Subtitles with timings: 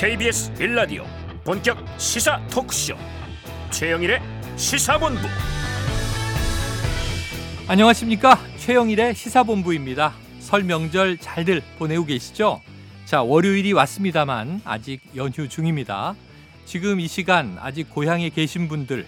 [0.00, 1.04] KBS 빌라디오
[1.44, 2.94] 본격 시사 토크쇼
[3.70, 4.22] 최영일의
[4.56, 5.20] 시사본부
[7.68, 10.14] 안녕하십니까 최영일의 시사본부입니다.
[10.38, 12.62] 설 명절 잘들 보내고 계시죠?
[13.04, 16.14] 자 월요일이 왔습니다만 아직 연휴 중입니다.
[16.64, 19.06] 지금 이 시간 아직 고향에 계신 분들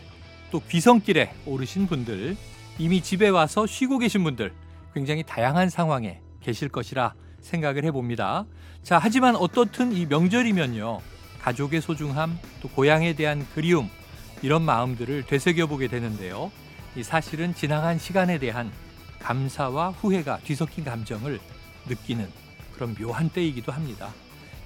[0.50, 2.36] 또 귀성길에 오르신 분들
[2.78, 4.52] 이미 집에 와서 쉬고 계신 분들
[4.92, 8.46] 굉장히 다양한 상황에 계실 것이라 생각을 해봅니다.
[8.82, 11.00] 자 하지만 어떻든 이 명절이면요
[11.40, 13.90] 가족의 소중함 또 고향에 대한 그리움
[14.42, 16.50] 이런 마음들을 되새겨보게 되는데요.
[16.96, 18.70] 이 사실은 지나간 시간에 대한
[19.20, 21.38] 감사와 후회가 뒤섞인 감정을
[21.86, 22.28] 느끼는
[22.74, 24.08] 그런 묘한 때이기도 합니다.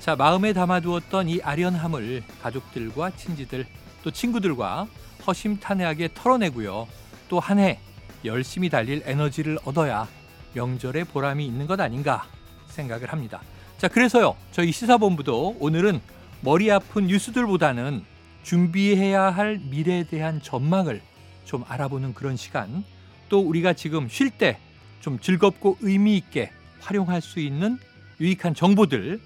[0.00, 3.66] 자, 마음에 담아두었던 이 아련함을 가족들과 친지들
[4.02, 4.86] 또 친구들과
[5.26, 6.86] 허심탄회하게 털어내고요.
[7.28, 7.78] 또 한 해
[8.24, 10.06] 열심히 달릴 에너지를 얻어야
[10.54, 12.24] 명절에 보람이 있는 것 아닌가
[12.76, 13.40] 생각을 합니다.
[13.78, 14.36] 자, 그래서요.
[14.52, 16.00] 저희 시사본부도 오늘은
[16.42, 18.04] 머리 아픈 뉴스들보다는
[18.44, 21.00] 준비해야 할 미래에 대한 전망을
[21.44, 22.84] 좀 알아보는 그런 시간
[23.28, 24.58] 또 우리가 지금 쉴 때
[25.06, 27.78] 좀 즐겁고 의미 있게 활용할 수 있는
[28.20, 29.20] 유익한 정보들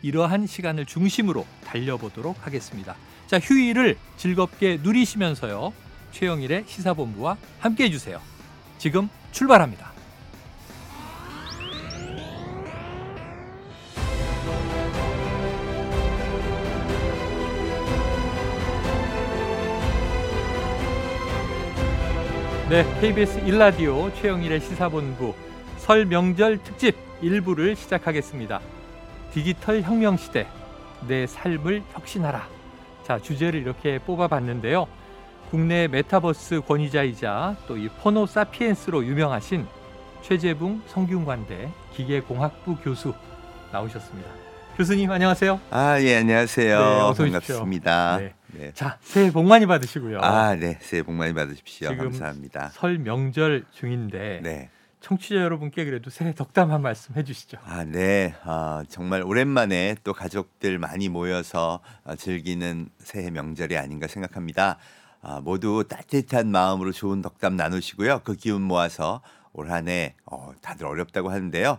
[0.00, 2.96] 이러한 시간을 중심으로 달려보도록 하겠습니다.
[3.26, 5.74] 자, 휴일을 즐겁게 누리시면서요.
[6.12, 8.18] 최영일의 시사본부와 함께 해주세요.
[8.78, 9.95] 지금 출발합니다.
[22.68, 25.34] 네, KBS 1라디오 최영일의 시사본부
[25.78, 28.60] 설 명절 특집 1부를 시작하겠습니다.
[29.32, 30.46] 디지털 혁명 시대
[31.06, 32.48] 내 삶을 혁신하라.
[33.04, 34.88] 자, 주제를 이렇게 뽑아봤는데요.
[35.50, 39.66] 국내 메타버스 권위자이자 또 이 포노 사피엔스로 유명하신
[40.22, 43.14] 최재붕 성균관대 기계공학부 교수
[43.72, 44.28] 나오셨습니다.
[44.76, 45.60] 교수님 안녕하세요.
[45.70, 46.78] 아, 예, 안녕하세요.
[46.78, 47.30] 네, 어서 오십시오.
[47.30, 48.16] 반갑습니다.
[48.18, 48.34] 네.
[48.58, 48.72] 네.
[48.74, 50.20] 자, 새해 복 많이 받으시고요.
[50.20, 50.78] 아, 네.
[50.80, 51.96] 새해 복 많이 받으십시오.
[51.96, 52.70] 감사합니다.
[52.72, 54.70] 설 명절 중인데 네.
[55.00, 57.58] 청취자 여러분께 그래도 새해 덕담 한 말씀 해주시죠.
[57.64, 58.34] 아, 네.
[58.42, 64.78] 아, 정말 오랜만에 또 가족들 많이 모여서 어, 즐기는 새해 명절이 아닌가 생각합니다.
[65.22, 68.22] 아, 모두 따뜻한 마음으로 좋은 덕담 나누시고요.
[68.24, 71.78] 그 기운 모아서 올 한해 어, 다들 어렵다고 하는데요.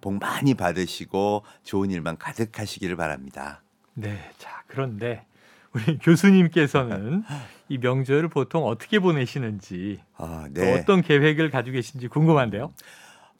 [0.00, 3.62] 복 많이 받으시고 좋은 일만 가득하시기를 바랍니다.
[3.94, 5.26] 네, 자 그런데
[5.72, 7.24] 우리 교수님께서는
[7.68, 10.74] 이 명절을 보통 어떻게 보내시는지 아, 또 네.
[10.78, 12.72] 어떤 계획을 가지고 계신지 궁금한데요.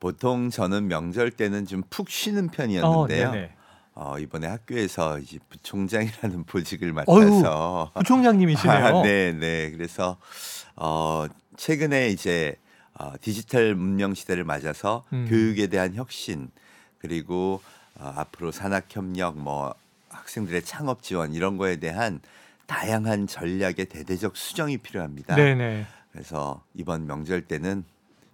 [0.00, 3.32] 보통 저는 명절 때는 좀 푹 쉬는 어, 편이었는데요.
[3.32, 3.52] 네네.
[3.94, 8.86] 어, 이번에 학교에서 이제 부총장이라는 보직을 어휴, 맡아서 부총장님이시네요.
[8.98, 9.70] 아, 네, 네.
[9.72, 10.18] 그래서
[10.76, 12.54] 어, 최근에 이제
[12.94, 15.26] 어, 디지털 문명 시대를 맞아서 음.
[15.28, 16.50] 교육에 대한 혁신
[16.98, 17.60] 그리고
[17.98, 19.74] 어, 앞으로 산학 협력 뭐
[20.28, 22.20] 학생들의 창업 지원 이런 거에 대한
[22.66, 25.34] 다양한 전략의 대대적 수정이 필요합니다.
[25.34, 25.86] 네네.
[26.12, 27.84] 그래서 이번 명절 때는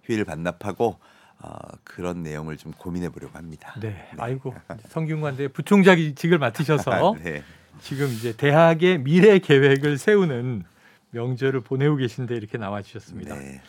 [0.03, 0.99] 휴일 반납하고
[1.39, 3.73] 어, 그런 내용을 좀 고민해 보려고 합니다.
[3.79, 4.09] 네.
[4.17, 4.53] 아이고
[4.89, 7.43] 성균관대 부총장직을 맡으셔서 네.
[7.81, 10.63] 지금 이제 대학의 미래 계획을 세우는
[11.11, 13.35] 명절을 보내고 계신데 이렇게 나와 주셨습니다.
[13.35, 13.61] 네.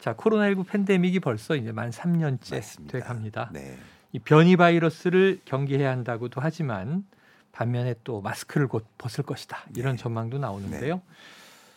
[0.00, 2.98] 자 코로나19 팬데믹이 벌써 이제 만 3년째 맞습니다.
[2.98, 3.50] 돼 갑니다.
[3.52, 3.76] 네.
[4.12, 7.04] 이 변이 바이러스를 경계해야 한다고도 하지만
[7.52, 10.02] 반면에 또 마스크를 곧 벗을 것이다 이런 네.
[10.02, 11.02] 전망도 나오는데요.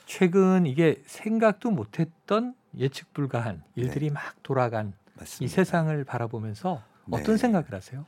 [0.06, 5.46] 최근 이게 생각도 못했던 예측 불가한 일들이 막 돌아간 맞습니다.
[5.46, 7.38] 이 세상을 바라보면서 어떤 네.
[7.38, 8.06] 생각을 하세요?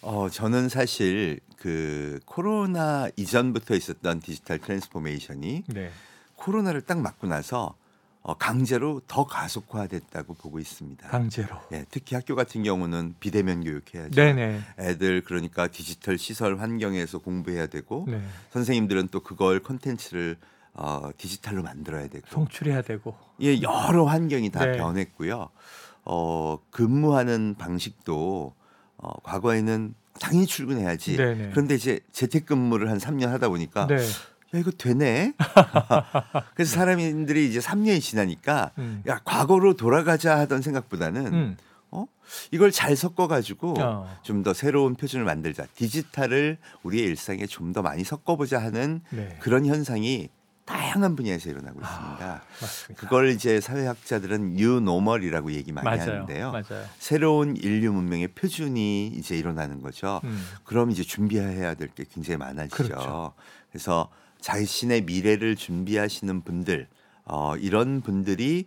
[0.00, 5.90] 어, 저는 사실 그 코로나 이전부터 있었던 디지털 transformation이 네.
[6.36, 7.87] 코로나를 딱 맞고 나서 어,
[8.34, 11.08] 강제로 더 가속화됐다고 보고 있습니다.
[11.08, 11.56] 강제로.
[11.72, 14.14] 예, 특히 학교 같은 경우는 비대면 교육해야죠.
[14.14, 14.60] 네네.
[14.78, 18.20] 애들 그러니까 디지털 시설 환경에서 공부해야 되고 네.
[18.50, 20.36] 선생님들은 또 그걸 콘텐츠를
[20.74, 23.16] 어, 디지털로 만들어야 되고 송출해야 되고.
[23.42, 24.76] 예, 여러 환경이 다 네.
[24.76, 25.48] 변했고요.
[26.04, 28.54] 어, 근무하는 방식도
[28.98, 31.16] 어, 과거에는 당연히 출근해야지.
[31.16, 31.50] 네네.
[31.50, 33.98] 그런데 이제 재택근무를 한 3년 하다 보니까 네.
[34.54, 35.34] 야 이거 되네.
[36.54, 39.02] 그래서 사람들이 이제 3년이 지나니까 음.
[39.06, 41.56] 야 과거로 돌아가자 하던 생각보다는 음.
[41.90, 42.06] 어
[42.50, 44.18] 이걸 잘 섞어가지고 어.
[44.22, 45.66] 좀더 새로운 표준을 만들자.
[45.74, 49.36] 디지털을 우리의 일상에 좀 더 많이 섞어보자 하는 네.
[49.40, 50.30] 그런 현상이
[50.64, 52.42] 다양한 분야에서 일어나고 아, 있습니다.
[52.60, 53.00] 맞습니다.
[53.02, 56.00] 그걸 이제 사회학자들은 new normal이라고 얘기 많이 맞아요.
[56.12, 56.52] 하는데요.
[56.52, 56.84] 맞아요.
[56.98, 60.20] 새로운 인류 문명의 표준이 이제 일어나는 거죠.
[60.24, 60.42] 음.
[60.64, 62.76] 그럼 이제 준비해야 될 게 굉장히 많아지죠.
[62.84, 63.32] 그렇죠.
[63.70, 66.88] 그래서 자신의 미래를 준비하시는 분들,
[67.24, 68.66] 어, 이런 분들이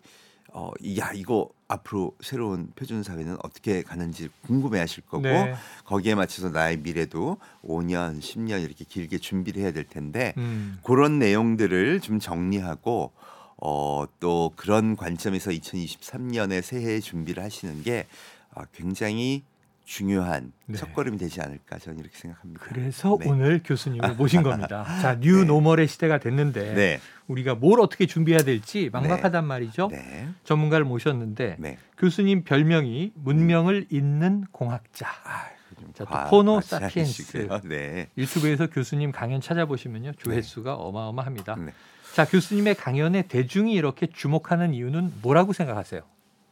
[0.53, 5.55] 어, 야 이거 앞으로 새로운 표준 사회는 어떻게 가는지 궁금해하실 거고 네.
[5.85, 10.77] 거기에 맞춰서 나의 미래도 5년, 10년 이렇게 길게 준비를 해야 될 텐데 음.
[10.83, 13.13] 그런 내용들을 좀 정리하고
[13.57, 18.07] 어, 또 그런 관점에서 2023년에 새해 준비를 하시는 게
[18.53, 19.43] 어, 굉장히
[19.85, 20.77] 중요한 네.
[20.77, 22.61] 첫걸음이 되지 않을까 저는 이렇게 생각합니다.
[22.63, 23.27] 그래서 네.
[23.29, 24.83] 오늘 교수님을 모신 겁니다.
[25.01, 29.89] 자, new normal의 시대가 됐는데 네, 우리가 뭘 어떻게 준비해야 될지 막막하단 말이죠.
[29.91, 31.77] 네, 전문가를 모셨는데 네.
[31.97, 35.07] 교수님 별명이 문명을 잇는 공학자.
[35.25, 35.47] 아,
[35.79, 36.61] 좀 자, 또 과- 포노.
[36.61, 37.47] 사피엔스.
[37.65, 38.07] 네.
[38.17, 41.55] 유튜브에서 교수님 강연 찾아보시면요 조회수가 어마어마합니다.
[41.55, 41.73] 네.
[42.13, 46.01] 자 교수님의 강연에 대중이 이렇게 주목하는 이유는 뭐라고 생각하세요?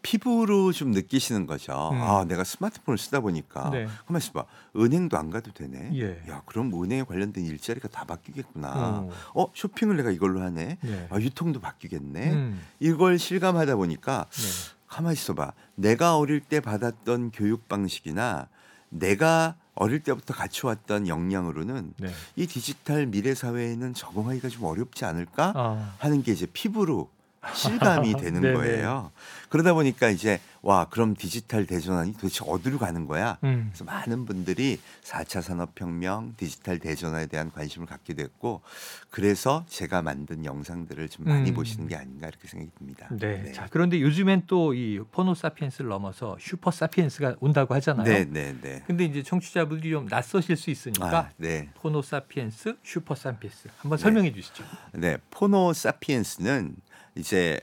[0.02, 1.90] 피부로 좀 느끼시는 거죠.
[1.92, 2.02] 음.
[2.02, 3.88] 아, 내가 스마트폰을 쓰다 보니까 네.
[4.08, 4.46] 가만 있어봐.
[4.76, 5.92] 은행도 안 가도 되네.
[5.96, 6.22] 예.
[6.30, 8.72] 야, 그럼 은행에 관련된 일자리가 다 바뀌겠구나.
[8.76, 9.10] 어.
[9.36, 10.78] 어, 쇼핑을 내가 이걸로 하네.
[10.82, 11.08] 네.
[11.10, 12.32] 아, 유통도 바뀌겠네.
[12.32, 14.76] 음, 이걸 실감하다 보니까 네.
[14.88, 15.54] 가만히 있어봐.
[15.76, 18.48] 내가 어릴 때 받았던 교육 방식이나
[18.90, 22.10] 내가 어릴 때부터 갖춰왔던 역량으로는 네.
[22.36, 27.10] 이 디지털 미래 사회에는 적응하기가 좀 어렵지 않을까 아, 하는 게 이제 피부로
[27.54, 28.54] 실감이 되는.
[28.54, 29.12] 거예요.
[29.50, 33.38] 그러다 보니까 이제 와 그럼 디지털 대전환이 도대체 어디로 가는 거야?
[33.44, 38.62] 음, 그래서 많은 분들이 4차 산업혁명, 디지털 대전환에 대한 관심을 갖게 됐고
[39.10, 41.56] 그래서 제가 만든 영상들을 좀 많이 음.
[41.56, 43.08] 보시는 게 아닌가 이렇게 생각이 듭니다.
[43.12, 43.52] 네.
[43.54, 48.06] 자 그런데 요즘엔 또 이 Phono Sapiens를 넘어서 super sapiens가 온다고 하잖아요.
[48.06, 48.84] 네, 네, 네.
[48.86, 51.70] 근데 이제 청취자분들이 좀 낯서실 수 있으니까 아, 네.
[51.76, 54.64] Phono Sapiens, super sapiens 한번 설명해 주시죠.
[54.94, 55.18] 네.
[55.32, 56.76] Phono Sapiens는
[57.20, 57.60] 이제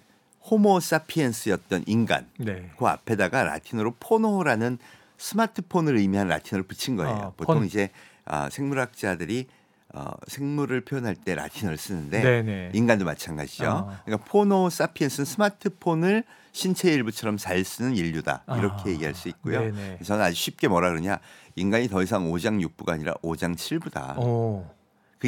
[0.49, 2.71] 호모 사피엔스였던 인간 네.
[2.79, 4.79] 그 앞에다가 라틴어로 phono라는
[5.19, 7.15] 스마트폰을 의미하는 라틴어를 붙인 거예요.
[7.15, 7.65] 아, 보통 폰.
[7.65, 7.91] 이제
[8.25, 9.47] 아, 생물학자들이
[9.95, 12.71] 어, 생물을 표현할 때 라틴어를 쓰는데 네네.
[12.75, 13.67] 인간도 마찬가지죠.
[13.67, 14.03] 아.
[14.05, 19.61] 그러니까 Phono Sapiens는 스마트폰을 신체 일부처럼 잘 쓰는 인류다 이렇게 아, 얘기할 수 있고요.
[19.61, 19.99] 네네.
[20.05, 21.19] 저는 아주 쉽게 뭐라 그러냐
[21.55, 24.17] 인간이 더 이상 오장 육부가 아니라 오장 칠부다.
[24.19, 24.67] 오,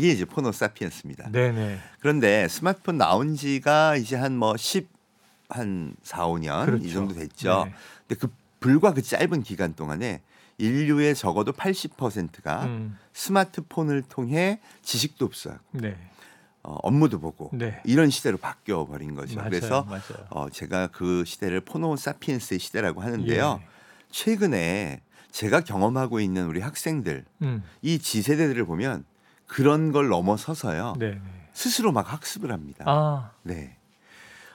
[0.01, 1.31] 그게 이제 포노 사피엔스입니다.
[1.33, 1.79] 네네.
[2.01, 4.89] 그런데 스마트폰 나온 지가 이제 한 뭐 10,
[5.49, 6.85] 한 4, 5년 그렇죠.
[6.87, 7.65] 이 정도 됐죠.
[7.65, 7.75] 네.
[8.07, 10.21] 근데 그 불과 그 짧은 기간 동안에
[10.59, 15.97] 인류의 적어도 80%가 음, 스마트폰을 통해 지식도 흡수하고 네.
[16.63, 17.81] 어, 업무도 보고 네.
[17.85, 19.37] 이런 시대로 바뀌어 버린 거죠.
[19.37, 20.27] 맞아요, 그래서 맞아요.
[20.31, 23.61] 어, 제가 그 시대를 포노 사피엔스의 시대라고 하는데요.
[23.63, 23.67] 예.
[24.11, 25.01] 최근에
[25.31, 29.05] 제가 경험하고 있는 우리 학생들 음, 이 지세대들을 보면
[29.49, 30.95] 그런 걸 넘어서서요.
[30.99, 31.15] 네.
[31.15, 31.21] 네.
[31.53, 32.85] 스스로 막 학습을 합니다.
[32.87, 33.77] 아, 네.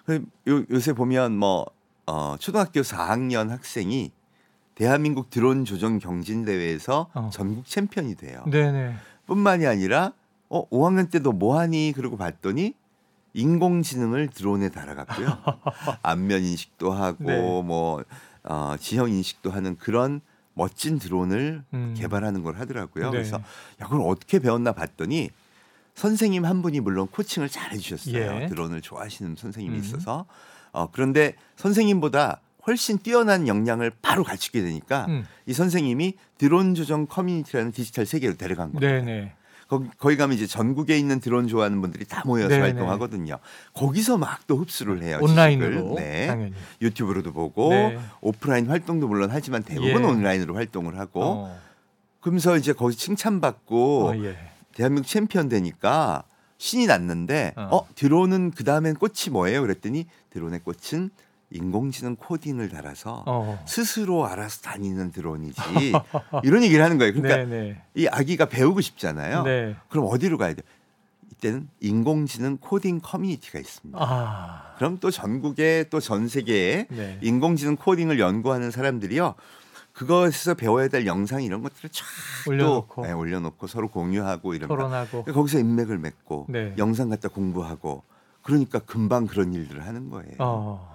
[0.05, 1.65] 그 요, 요새 보면 뭐
[2.05, 4.11] 어, 초등학교 4학년 학생이
[4.75, 7.29] 대한민국 드론 조정 경진 대회에서 어.
[7.33, 8.43] 전국 챔피언이 돼요.
[8.49, 8.95] 네네.
[9.25, 10.13] 뿐만이 아니라
[10.49, 12.73] 어 5학년 때도 뭐 하니 그러고 봤더니
[13.33, 15.27] 인공지능을 드론에 달아갔고요.
[16.03, 17.41] 안면 인식도 하고 네.
[17.63, 18.03] 뭐
[18.43, 20.21] 어, 지형 인식도 하는 그런
[20.53, 21.95] 멋진 드론을 음.
[21.97, 23.05] 개발하는 걸 하더라고요.
[23.05, 23.11] 네.
[23.11, 23.37] 그래서
[23.81, 25.29] 야 그걸 어떻게 배웠나 봤더니
[25.95, 28.41] 선생님 한 분이 물론 코칭을 잘 해주셨어요.
[28.41, 28.47] 예.
[28.47, 29.83] 드론을 좋아하시는 선생님이 음.
[29.83, 30.25] 있어서
[30.71, 37.71] 어, 그런데 선생님보다 훨씬 뛰어난 역량을 바로 갖추게 되니까 음, 이 선생님이 드론 조정 커뮤니티라는
[37.71, 39.03] 디지털 세계로 데려간 거예요.
[39.03, 39.33] 네네.
[39.73, 42.61] 거기, 거기 가면 이제 전국에 있는 드론 좋아하는 분들이 다 모여서 네네.
[42.61, 43.37] 활동하거든요.
[43.73, 45.19] 거기서 막 또 흡수를 해요.
[45.21, 45.95] 온라인으로.
[45.95, 46.27] 네.
[46.27, 46.53] 당연히.
[46.81, 47.97] 유튜브로도 보고 네.
[48.21, 50.05] 오프라인 활동도 물론 하지만 대부분 예.
[50.05, 51.59] 온라인으로 활동을 하고 어,
[52.19, 54.35] 그러면서 이제 거기 칭찬받고 어, 예.
[54.75, 56.23] 대한민국 챔피언 되니까
[56.57, 57.69] 신이 났는데 어.
[57.71, 59.61] 어, 드론은 그 다음엔 꽃이 뭐예요?
[59.61, 61.09] 그랬더니 드론의 꽃은
[61.53, 63.63] 인공지능 코딩을 달아서 어.
[63.67, 65.61] 스스로 알아서 다니는 드론이지
[66.43, 67.13] 이런 얘기를 하는 거예요.
[67.13, 67.81] 그러니까 네네.
[67.95, 69.43] 이 아기가 배우고 싶잖아요.
[69.43, 69.75] 네.
[69.89, 70.63] 그럼 어디로 가야 돼요?
[71.31, 73.97] 이때는 인공지능 코딩 커뮤니티가 있습니다.
[74.01, 74.73] 아.
[74.77, 77.19] 그럼 또 전국에 또 전 세계에 네.
[77.21, 79.35] 인공지능 코딩을 연구하는 사람들이요.
[79.93, 82.03] 그것에서 배워야 될 영상 이런 것들을 쫙
[82.47, 83.01] 올려놓고.
[83.03, 85.25] 또, 네, 올려놓고 서로 공유하고 이런 토론하고.
[85.25, 86.73] 거기서 인맥을 맺고 네.
[86.79, 88.01] 영상 갖다 공부하고
[88.41, 90.33] 그러니까 금방 그런 일들을 하는 거예요.
[90.39, 90.92] 어.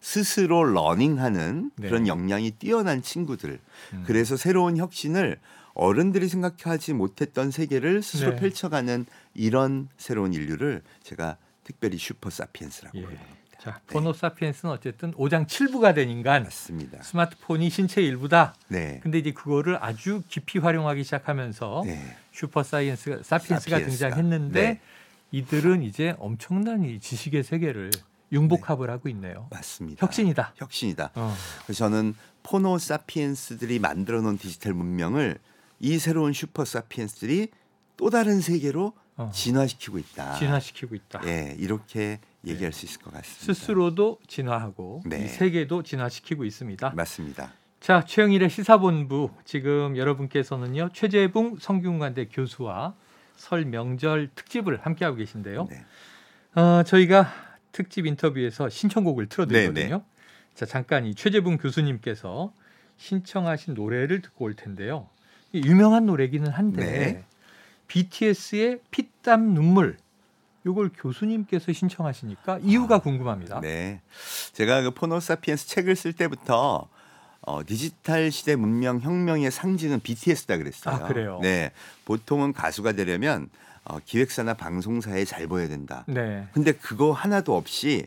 [0.00, 1.88] 스스로 러닝하는 네.
[1.88, 3.58] 그런 역량이 뛰어난 친구들.
[3.92, 4.02] 음.
[4.06, 5.38] 그래서 새로운 혁신을
[5.74, 8.40] 어른들이 생각하지 못했던 세계를 스스로 네.
[8.40, 13.02] 펼쳐가는 이런 새로운 인류를 제가 특별히 super sapiens라고 예.
[13.02, 13.26] 부릅니다.
[13.58, 16.44] 자, Phono Sapiens는 어쨌든 오장 칠부가 된 인간.
[16.44, 17.02] 맞습니다.
[17.02, 18.54] 스마트폰이 신체 일부다.
[18.68, 19.00] 네.
[19.02, 22.16] 근데 이제 그거를 아주 깊이 활용하기 시작하면서 네.
[22.32, 24.08] super science가 sapiens가 sapiens가.
[24.08, 24.80] 등장했는데 네.
[25.32, 27.90] 이들은 이제 엄청난 이 지식의 세계를
[28.32, 29.48] 융복합을 하고 있네요.
[29.50, 30.04] 맞습니다.
[30.04, 30.54] 혁신이다.
[30.56, 31.10] 혁신이다.
[31.14, 31.34] 어.
[31.64, 35.38] 그래서 저는 포노 사피엔스들이 만들어 놓은 디지털 문명을
[35.80, 37.48] 이 새로운 슈퍼 사피엔스들이
[37.96, 39.30] 또 다른 세계로 어.
[39.34, 40.36] 진화시키고 있다.
[40.36, 41.20] 진화시키고 있다.
[41.26, 43.44] 예, 이렇게 얘기할 수 있을 것 같습니다.
[43.44, 45.24] 스스로도 진화하고 네.
[45.24, 46.90] 이 세계도 진화시키고 있습니다.
[46.90, 47.52] 맞습니다.
[47.80, 52.94] 자, 최영일의 시사본부 지금 여러분께서는요 최재붕 성균관대 교수와
[53.36, 55.66] 설 명절 특집을 함께하고 계신데요.
[55.68, 55.84] 네.
[56.60, 57.32] 어, 저희가
[57.72, 59.96] 특집 인터뷰에서 신청곡을 틀어드리거든요.
[59.98, 60.04] 네,
[60.54, 62.52] 자, 잠깐 이 최재붕 교수님께서
[62.96, 65.08] 신청하신 노래를 듣고 올 텐데요.
[65.52, 67.24] 이 유명한 노래기는 한데 네.
[67.88, 69.96] BTS의 피땀 눈물
[70.66, 73.60] 이걸 교수님께서 신청하시니까 이유가 궁금합니다.
[73.60, 74.00] 네.
[74.52, 76.88] 제가 그 포노사피엔스 책을 쓸 때부터
[77.40, 80.94] 어, 디지털 시대 문명 혁명의 상징은 BTS다 그랬어요.
[80.94, 81.38] 아, 그래요?
[81.42, 81.72] 네.
[82.04, 83.48] 보통은 가수가 되려면
[83.84, 86.04] 어, 기획사나 방송사에 잘 보여야 된다.
[86.06, 86.46] 네.
[86.52, 88.06] 근데 그거 하나도 없이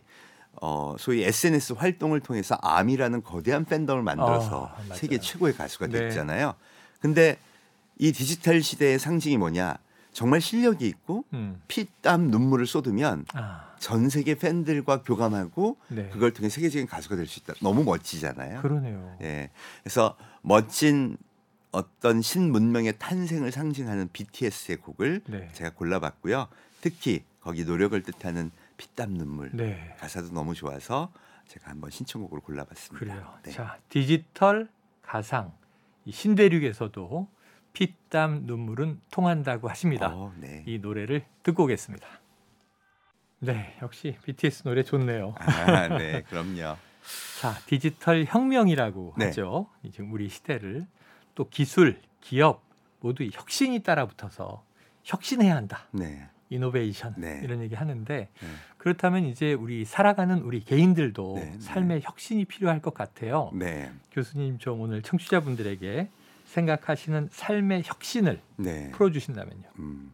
[0.62, 4.94] 어, 소위 SNS 활동을 통해서 아미라는 거대한 팬덤을 만들어서 아, 맞아요.
[4.96, 6.00] 세계 최고의 가수가 네.
[6.00, 6.54] 됐잖아요.
[7.00, 7.38] 근데
[7.98, 9.78] 이 디지털 시대의 상징이 뭐냐?
[10.14, 11.60] 정말 실력이 있고 음.
[11.68, 16.08] 피땀 눈물을 쏟으면 아, 전 세계 팬들과 교감하고 네.
[16.10, 17.54] 그걸 통해 세계적인 가수가 될 수 있다.
[17.62, 18.62] 너무 멋지잖아요.
[18.62, 19.18] 그러네요.
[19.24, 19.50] 예.
[19.82, 21.18] 그래서 멋진
[21.74, 25.50] 어떤 신문명의 탄생을 상징하는 BTS의 곡을 네.
[25.54, 26.48] 제가 골라봤고요.
[26.82, 29.96] 특히 거기 노력을 뜻하는 피땀 눈물 네.
[30.00, 31.12] 가사도 너무 좋아서
[31.48, 33.00] 제가 한번 신청곡으로 골라봤습니다.
[33.00, 33.34] 그래요.
[33.44, 33.52] 네.
[33.52, 34.70] 자, 디지털
[35.02, 35.52] 가상
[36.06, 37.28] 이 신대륙에서도
[37.74, 40.10] 피땀 눈물은 통한다고 하십니다.
[40.14, 40.64] 어, 네.
[40.68, 42.08] 이 노래를 듣고 오겠습니다.
[43.40, 45.34] 네, 역시 BTS 노래 좋네요.
[45.38, 46.78] 아, 네, 그럼요.
[47.42, 49.26] 자, 디지털 혁명이라고 네.
[49.26, 49.70] 하죠.
[49.92, 50.86] 지금 우리 시대를
[51.36, 52.64] 또 기술, 기업
[53.00, 54.64] 모두 이 혁신이 따라붙어서
[55.04, 55.88] 혁신해야 한다.
[55.92, 57.42] 네, 이노베이션 네.
[57.44, 58.48] 이런 얘기 하는데 네.
[58.78, 61.60] 그렇다면 이제 우리 살아가는 우리 개인들도 네, 네.
[61.60, 63.52] 삶의 혁신이 필요할 것 같아요.
[63.54, 66.10] 네, 교수님 좀 오늘 청취자분들에게
[66.46, 68.92] 생각하시는 삶의 혁신을 네.
[68.92, 69.64] 풀어주신다면요.
[69.80, 70.14] 음,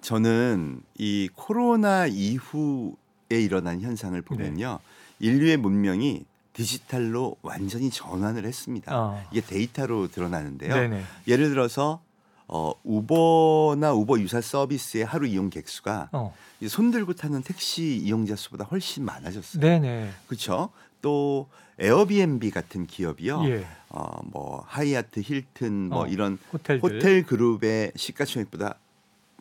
[0.00, 2.94] 저는 이 코로나 이후에
[3.30, 4.78] 일어난 현상을 보면요,
[5.18, 6.24] 인류의 문명이
[6.58, 8.90] 디지털로 완전히 전환을 했습니다.
[8.92, 9.24] 어.
[9.30, 10.74] 이게 데이터로 드러나는데요.
[10.74, 11.04] 네네.
[11.28, 12.02] 예를 들어서
[12.48, 16.34] 어, 우버나 우버 유사 서비스의 하루 이용 객수가 어.
[16.60, 19.60] 이손 들고 타는 택시 이용자 수보다 훨씬 많아졌어요.
[19.60, 20.10] 네네.
[20.26, 20.70] 그렇죠?
[21.00, 21.48] 또
[21.78, 23.44] 에어비앤비 같은 기업이요.
[23.44, 23.64] 예.
[23.90, 26.82] 어, 뭐 하이아트, 힐튼 뭐 어, 이런 호텔들.
[26.82, 28.74] 호텔 그룹의 시가총액보다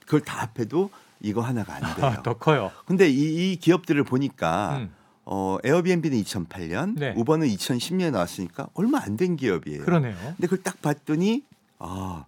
[0.06, 2.06] 그걸 다 합해도 이거 하나가 안 돼요.
[2.06, 2.72] 아, 더 커요.
[2.86, 4.94] 근데 이, 이 기업들을 보니까 음,
[5.30, 7.14] 어, 에어비앤비는 2008년, 네.
[7.18, 9.84] 우버는 2010년에 나왔으니까 얼마 안 된 기업이에요.
[9.84, 10.16] 그러네요.
[10.16, 11.44] 근데 그걸 딱 봤더니
[11.80, 12.24] 아,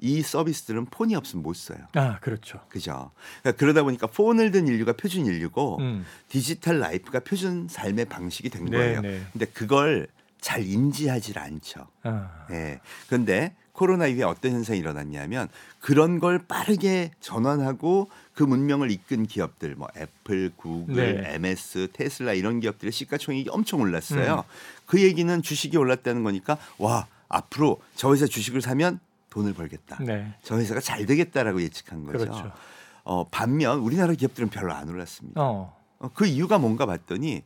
[0.00, 1.78] 이 서비스들은 폰이 없으면 못 써요.
[1.94, 2.60] 아, 그렇죠.
[2.68, 3.10] 그죠?
[3.40, 6.04] 그러니까 그러다 보니까 폰을 든 인류가 표준 인류고 음.
[6.28, 9.00] digital life가 표준 삶의 방식이 된 거예요.
[9.00, 9.22] 네 네.
[9.32, 10.08] 근데 그걸
[10.40, 11.86] 잘 인지하질 않죠.
[12.02, 12.80] 아, 예.
[13.06, 15.48] 그런데 코로나 이후에 어떤 현상이 일어났냐면
[15.80, 21.34] 그런 걸 빠르게 전환하고 그 문명을 이끈 기업들 뭐 애플, 구글, 네.
[21.34, 24.44] MS, 테슬라 이런 기업들의 시가총액이 엄청 올랐어요.
[24.46, 24.82] 음.
[24.86, 29.00] 그 얘기는 주식이 올랐다는 거니까 와 앞으로 저 회사 주식을 사면
[29.30, 29.98] 돈을 벌겠다.
[30.02, 30.34] 네.
[30.42, 32.18] 저 회사가 잘 되겠다라고 예측한 거죠.
[32.18, 32.52] 그렇죠.
[33.04, 35.40] 어, 반면 우리나라 기업들은 별로 안 올랐습니다.
[35.40, 35.74] 어.
[35.98, 37.42] 어, 그 이유가 뭔가 봤더니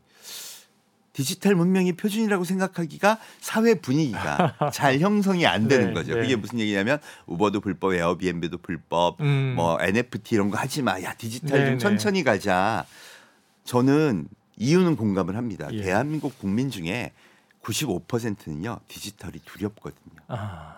[1.17, 6.15] 디지털 문명이 표준이라고 생각하기가 사회 분위기가 잘 형성이 안 되는 네, 거죠.
[6.15, 6.21] 네.
[6.21, 9.55] 그게 무슨 얘기냐면 우버도 불법, 에어비앤비도 불법, 음.
[9.57, 11.01] 뭐 NFT 이런 거 하지 마.
[11.03, 11.79] 야 디지털 네, 좀 네.
[11.79, 12.85] 천천히 가자.
[13.65, 15.69] 저는 이유는 공감을 합니다.
[15.73, 15.81] 예.
[15.81, 17.13] 대한민국 국민 중에
[17.63, 20.21] 95%는요 디지털이 두렵거든요.
[20.29, 20.77] 아,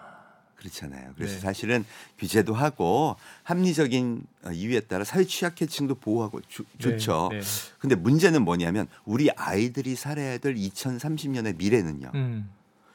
[0.58, 1.12] 그렇잖아요.
[1.16, 1.40] 그래서 네.
[1.40, 1.84] 사실은
[2.18, 7.28] 규제도 하고 합리적인 어, 이유에 따라 사회 취약계층도 보호하고 주- 좋죠.
[7.32, 7.46] 네, 네.
[7.78, 12.10] 근데 문제는 뭐냐면 우리 아이들이 살아야 될 2030년의 미래는요.
[12.14, 12.50] 음.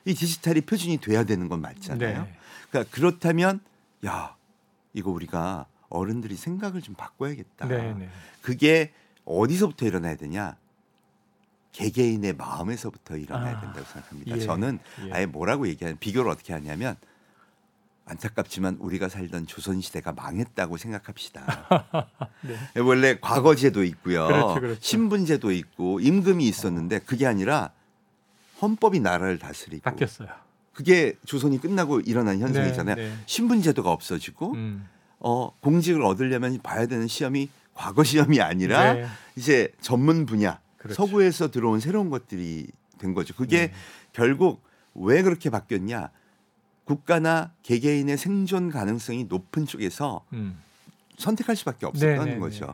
[0.06, 2.24] 이 디지털이 표준이 돼야 되는 건 맞잖아요.
[2.24, 2.38] 네.
[2.70, 3.62] 그러니까 그렇다면
[4.06, 4.36] 야
[4.94, 7.68] 이거 우리가 어른들이 생각을 좀 바꿔야겠다.
[7.68, 8.10] 네, 네.
[8.42, 8.92] 그게
[9.26, 10.58] 어디서부터 일어나야 되냐?
[11.72, 14.36] 개개인의 마음에서부터 일어나야 아, 된다고 생각합니다.
[14.36, 15.12] 예, 저는 예.
[15.14, 16.98] 아예 뭐라고 얘기하는 비교를 어떻게 하냐면
[18.06, 21.68] 안타깝지만 우리가 살던 조선 시대가 망했다고 생각합시다.
[22.42, 22.82] 네.
[22.82, 24.80] 원래 과거제도 있고요, 그렇죠, 그렇죠.
[24.82, 27.72] 신분제도 있고 임금이 있었는데 그게 아니라
[28.62, 30.30] 헌법이 나라를 다스리고 바뀌었어요.
[30.74, 32.96] 그게 조선이 끝나고 일어난 현상이잖아요.
[32.96, 33.16] 네, 네.
[33.26, 34.88] 신분제도가 없어지고 음.
[35.20, 39.06] 어, 공직을 얻으려면 봐야 되는 시험이 과거 시험이 아니라 네.
[39.36, 40.96] 이제 전문 분야 그렇죠.
[40.96, 42.68] 서구에서 들어온 새로운 것들이
[42.98, 43.34] 된 거죠.
[43.36, 43.74] 그게 네.
[44.12, 44.62] 결국
[44.94, 46.10] 왜 그렇게 바뀌었냐?
[46.86, 50.58] 국가나 개개인의 생존 가능성이 높은 쪽에서 음.
[51.18, 52.66] 선택할 수밖에 없었다는 네, 네, 거죠.
[52.66, 52.74] 네.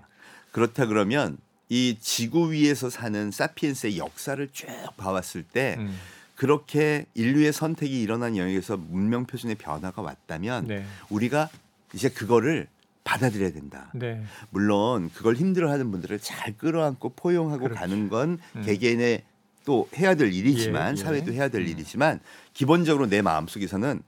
[0.52, 1.38] 그렇다 그러면
[1.70, 5.96] 이 지구 위에서 사는 사피엔스의 역사를 쭉 봐왔을 때 음.
[6.36, 10.86] 그렇게 인류의 선택이 일어난 영역에서 문명 표준의 변화가 왔다면 네.
[11.10, 11.50] 우리가
[11.94, 12.68] 이제 그거를
[13.04, 13.90] 받아들여야 된다.
[13.94, 14.24] 네.
[14.50, 17.80] 물론 그걸 힘들어하는 분들을 잘 끌어안고 포용하고 그렇죠.
[17.80, 18.62] 가는 건 음.
[18.64, 19.24] 개개인의
[19.70, 21.04] 또 해야 될 일이지만 예, 예.
[21.04, 21.68] 사회도 해야 될 음.
[21.68, 22.20] 일이지만
[22.56, 24.02] 기본적으로 내 마음속에서는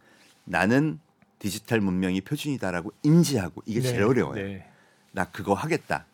[0.43, 0.99] 나는
[1.37, 4.43] 디지털 문명이 표준이다라고 인지하고 이게 제일 네, 어려워요.
[4.43, 4.67] 네.
[5.11, 6.07] 나 그거 하겠다.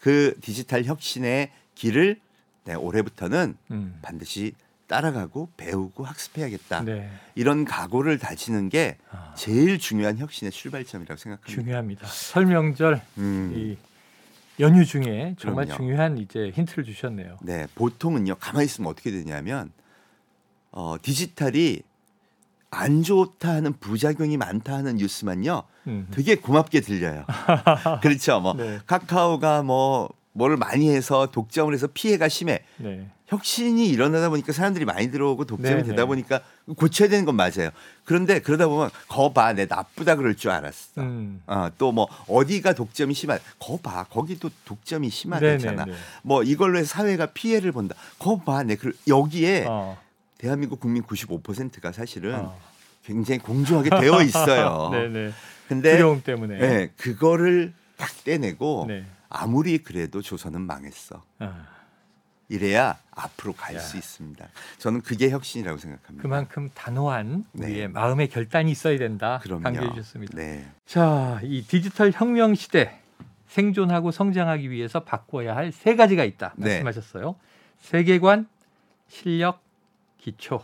[0.00, 2.18] 그 디지털 혁신의 길을
[2.64, 3.98] 내 올해부터는 음.
[4.00, 4.54] 반드시
[4.86, 6.80] 따라가고 배우고 학습해야겠다.
[6.80, 7.10] 네.
[7.34, 11.62] 이런 각오를 다지는 게 아, 제일 중요한 혁신의 출발점이라고 생각합니다.
[11.62, 12.06] 중요합니다.
[12.06, 13.52] 설명절 음.
[13.54, 13.76] 이
[14.60, 15.76] 연휴 중에 정말 그럼요.
[15.76, 17.38] 중요한 이제 힌트를 주셨네요.
[17.42, 19.72] 네, 보통은요 가만히 있으면 어떻게 되냐면
[20.70, 21.82] 어, 디지털이
[22.70, 26.08] 안 좋다 하는 부작용이 많다 하는 뉴스만요 음.
[26.10, 27.24] 되게 고맙게 들려요.
[28.02, 28.40] 그렇죠.
[28.40, 28.78] 뭐 네.
[28.86, 32.64] 카카오가 뭐 뭐를 많이 해서 독점을 해서 피해가 심해.
[32.78, 33.08] 네.
[33.26, 36.04] 혁신이 일어나다 보니까 사람들이 많이 들어오고 독점이 네, 되다 네.
[36.06, 36.40] 보니까
[36.76, 37.70] 고쳐야 되는 건 맞아요.
[38.04, 41.00] 그런데 그러다 보면 거봐 내 나쁘다 그럴 줄 알았어.
[41.02, 41.42] 음.
[41.46, 45.56] 어, 또뭐 어디가 독점이 심한 거봐 거기도 독점이 심하잖아.
[45.56, 45.92] 네, 네, 네.
[46.22, 47.94] 뭐 이걸로 해서 사회가 피해를 본다.
[48.18, 49.98] 거봐 내 그, 여기에 어,
[50.38, 52.58] 대한민국 국민 95%가 사실은 어.
[53.04, 54.88] 굉장히 공정하게 되어 있어요.
[54.90, 55.32] 네네.
[55.68, 56.58] 근데 두려움 때문에.
[56.58, 59.04] 네, 그거를 딱 떼내고 네.
[59.28, 61.22] 아무리 그래도 조선은 망했어.
[61.40, 61.66] 아,
[62.48, 63.78] 이래야 앞으로 갈 야.
[63.80, 64.46] 수 있습니다.
[64.78, 66.22] 저는 그게 혁신이라고 생각합니다.
[66.22, 67.66] 그만큼 단호한 네.
[67.66, 69.40] 우리의 마음의 결단이 있어야 된다.
[69.42, 69.62] 그럼요.
[69.62, 70.36] 강조해 주셨습니다.
[70.36, 70.66] 네.
[70.86, 73.00] 자, 이 디지털 혁명 시대
[73.48, 76.82] 생존하고 성장하기 위해서 바꿔야 할 세 가지가 있다 네.
[76.82, 77.36] 말씀하셨어요.
[77.80, 78.46] 세계관,
[79.08, 79.60] 실력,
[80.18, 80.62] 기초.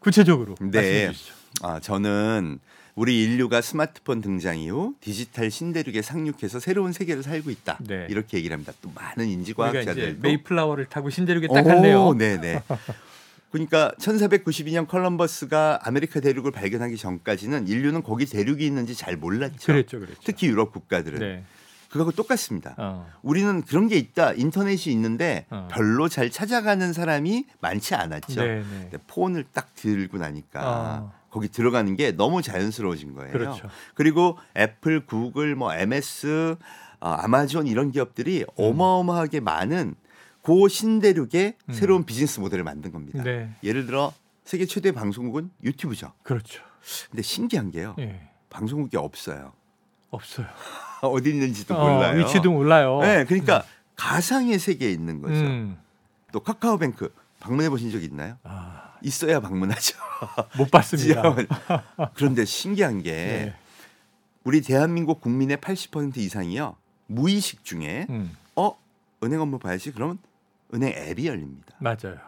[0.00, 0.66] 구체적으로 네.
[0.78, 1.34] 말씀해 주시죠.
[1.62, 2.58] 아, 저는
[2.94, 7.78] 우리 인류가 스마트폰 등장 이후 디지털 신대륙에 상륙해서 새로운 세계를 살고 있다.
[7.80, 8.06] 네.
[8.08, 8.72] 이렇게 얘기를 합니다.
[8.80, 12.06] 또 많은 인지과학자들도 이제 메이플라워를 타고 신대륙에 딱 갔네요.
[12.06, 12.62] 오, 네네.
[13.50, 19.72] 그러니까 1492년 컬럼버스가 아메리카 대륙을 발견하기 전까지는 인류는 거기 대륙이 있는지 잘 몰랐죠.
[19.72, 20.20] 그랬죠, 그랬죠.
[20.24, 21.44] 특히 유럽 국가들은 네.
[21.88, 22.74] 그거하고 똑같습니다.
[22.78, 23.08] 어.
[23.22, 24.32] 우리는 그런 게 있다.
[24.32, 25.68] 인터넷이 있는데 어.
[25.70, 28.40] 별로 잘 찾아가는 사람이 많지 않았죠.
[28.42, 28.98] 네, 네.
[29.06, 31.12] 폰을 딱 들고 나니까 어.
[31.34, 33.32] 거기 들어가는 게 너무 자연스러워진 거예요.
[33.32, 33.68] 그렇죠.
[33.94, 36.54] 그리고 애플, 구글, 뭐 MS,
[37.00, 39.96] 어, 아마존 이런 기업들이 어마어마하게 많은
[40.42, 41.74] 고 신대륙의 음.
[41.74, 43.24] 새로운 비즈니스 모델을 만든 겁니다.
[43.24, 43.50] 네.
[43.64, 44.12] 예를 들어
[44.44, 46.12] 세계 최대 방송국은 유튜브죠.
[46.22, 46.62] 그렇죠.
[47.10, 47.96] 근데 신기한 게요.
[47.98, 48.28] 예.
[48.48, 49.54] 방송국이 없어요.
[50.10, 50.46] 없어요.
[51.02, 52.20] 어디 있는지도 어, 몰라요.
[52.20, 53.00] 위치도 몰라요.
[53.02, 53.64] 네, 그러니까
[53.96, 55.34] 가상의 세계에 있는 거죠.
[55.34, 55.78] 음.
[56.30, 58.38] 또 카카오뱅크 방문해 보신 적 있나요?
[58.44, 60.03] 아, 있어야 방문하죠.
[60.58, 61.22] 못 봤습니다.
[62.14, 63.54] 그런데 신기한 게 네.
[64.44, 68.76] 우리 대한민국 국민의 80% 이상이요 무의식 중에 음, 어
[69.22, 70.18] 은행 업무 봐야지 그러면
[70.72, 71.74] 은행 앱이 열립니다.
[71.78, 72.18] 맞아요.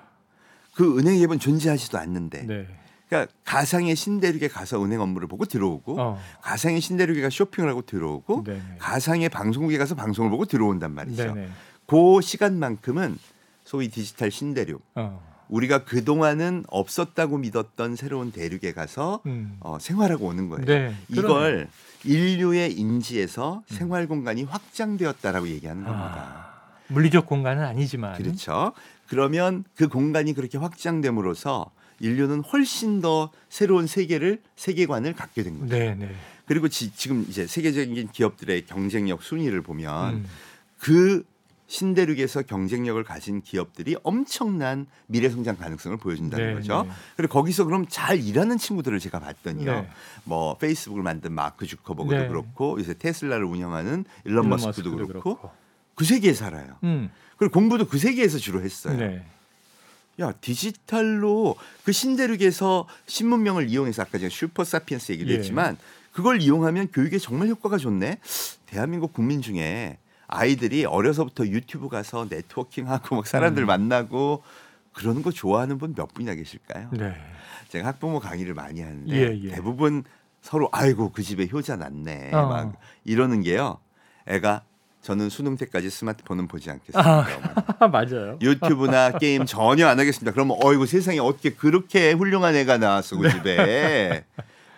[0.74, 2.66] 그 은행 앱은 존재하지도 않는데 네.
[3.08, 6.20] 그러니까 가상의 신대륙에 가서 은행 업무를 보고 들어오고 어.
[6.42, 8.76] 가상의 신대륙에 가서 쇼핑을 하고 들어오고 네네.
[8.78, 11.34] 가상의 방송국에 가서 방송을 보고 들어온단 말이죠.
[11.34, 11.48] 네네.
[11.86, 13.16] 그 시간만큼은
[13.64, 15.35] 소위 디지털 신대륙 어.
[15.48, 19.56] 우리가 그 동안은 없었다고 믿었던 새로운 대륙에 가서 음.
[19.60, 20.64] 어, 생활하고 오는 거예요.
[20.64, 20.94] 네.
[21.08, 21.68] 이걸
[22.04, 23.74] 인류의 인지에서 음.
[23.74, 26.52] 생활 공간이 확장되었다라고 얘기하는 겁니다.
[26.52, 28.72] 아, 물리적 공간은 아니지만 그렇죠.
[29.08, 35.76] 그러면 그 공간이 그렇게 확장됨으로써 인류는 훨씬 더 새로운 세계를 세계관을 갖게 된 거죠.
[35.76, 36.14] 네 네.
[36.46, 40.26] 그리고 지, 금 이제 세계적인 기업들의 경쟁력 순위를 보면 음.
[40.78, 41.24] 그
[41.66, 46.84] 신대륙에서 경쟁력을 가진 기업들이 엄청난 미래 성장 가능성을 보여준다는 네, 거죠.
[46.84, 46.90] 네.
[47.16, 49.72] 그리고 거기서 그럼 잘 일하는 친구들을 제가 봤더니요.
[49.72, 49.90] 네.
[50.24, 52.28] 뭐 페이스북을 만든 마크 주커버그도 네.
[52.28, 55.50] 그렇고 요새 테슬라를 운영하는 일론, 머스크도, 머스크도 그렇고,
[55.94, 56.76] 그 세계에 살아요.
[56.84, 57.10] 음.
[57.36, 58.96] 그리고 공부도 그 세계에서 주로 했어요.
[58.96, 59.24] 네.
[60.18, 65.36] 야 디지털로 그 신대륙에서 신문명을 이용해서 아까 제가 슈퍼 사피엔스 얘기도 예.
[65.36, 65.76] 했지만
[66.12, 68.18] 그걸 이용하면 교육에 정말 효과가 좋네.
[68.64, 73.66] 대한민국 국민 중에 아이들이 어려서부터 유튜브 가서 네트워킹하고 막 사람들 음.
[73.66, 74.42] 만나고
[74.92, 76.88] 그러는 거 좋아하는 분 몇 분이나 계실까요?
[76.92, 77.14] 네.
[77.68, 79.50] 제가 학부모 강의를 많이 하는데 예, 예.
[79.50, 80.04] 대부분
[80.40, 82.46] 서로 아이고 그 집에 효자 났네 어.
[82.46, 82.72] 막
[83.04, 83.78] 이러는 게요.
[84.26, 84.62] 애가
[85.02, 87.26] 저는 수능 때까지 스마트폰은 보지 않겠습니다.
[87.78, 88.38] 아, 맞아요.
[88.40, 90.32] 유튜브나 게임 전혀 안 하겠습니다.
[90.32, 94.24] 그러면 어이구 세상에 어떻게 그렇게 훌륭한 애가 나왔어 그 집에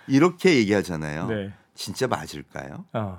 [0.07, 1.27] 이렇게 얘기하잖아요.
[1.29, 1.53] 네.
[1.75, 2.85] 진짜 맞을까요?
[2.93, 3.19] 어.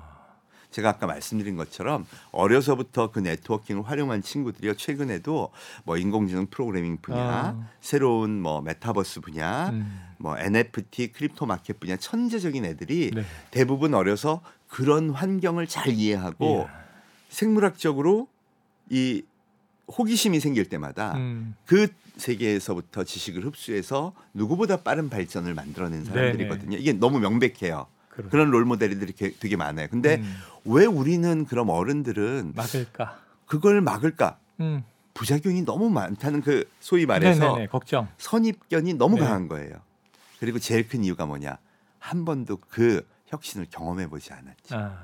[0.70, 5.50] 제가 아까 말씀드린 것처럼 어려서부터 그 networking을 활용한 친구들이요 최근에도
[5.84, 7.68] 뭐 인공지능 프로그래밍 분야, 아.
[7.80, 10.00] 새로운 뭐 메타버스 분야, 음.
[10.18, 13.24] 뭐 NFT crypto market 분야 천재적인 애들이 네.
[13.50, 16.80] 대부분 어려서 그런 환경을 잘 이해하고 이야.
[17.28, 18.28] 생물학적으로
[18.88, 19.22] 이
[19.98, 21.56] 호기심이 생길 때마다 음.
[21.66, 26.76] 그 세계에서부터 지식을 흡수해서 누구보다 빠른 발전을 만들어낸 사람들이거든요.
[26.76, 27.86] 이게 너무 명백해요.
[28.22, 28.30] 그러네.
[28.30, 29.88] 그런 롤 모델들이 게- 되게 많아요.
[29.90, 33.18] 근데 음, 왜 우리는 그럼 어른들은 막을까?
[33.46, 34.38] 그걸 막을까?
[34.60, 34.84] 음.
[35.14, 38.08] 부작용이 너무 많다는 그 소위 말해서 네네네, 걱정.
[38.18, 39.22] 선입견이 너무 네.
[39.24, 39.74] 강한 거예요.
[40.38, 41.58] 그리고 제일 큰 이유가 뭐냐?
[41.98, 44.74] 한 번도 그 혁신을 경험해 보지 않았지.
[44.74, 44.98] 아,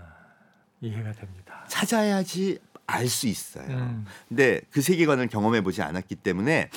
[0.81, 1.64] 이해가 됩니다.
[1.68, 3.66] 찾아야지 알 수 있어요.
[3.68, 6.70] 음, 근데 그 세계관을 경험해 보지 않았기 때문에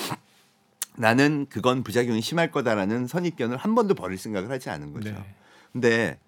[0.98, 5.12] 나는 그건 부작용이 심할 거다라는 선입견을 한 번도 버릴 생각을 하지 않은 거죠.
[5.12, 5.36] 네.
[5.72, 6.20] 근데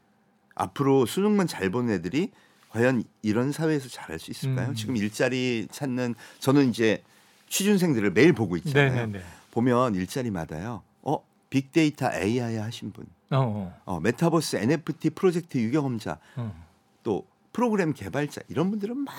[0.62, 2.32] 앞으로 수능만 잘 보는 애들이
[2.69, 4.69] 과연 이런 사회에서 잘할 수 있을까요?
[4.69, 4.76] 음.
[4.76, 7.04] 지금 일자리 찾는 저는 이제
[7.50, 8.91] 취준생들을 매일 보고 있잖아요.
[9.08, 9.24] 네네네.
[9.52, 10.84] 보면 일자리마다요.
[11.02, 16.56] 어 빅데이터 AI 하신 분, 어, 어, 메타버스 NFT 프로젝트 유경험자, 어,
[17.04, 19.13] 또 프로그램 개발자 이런 분들은 막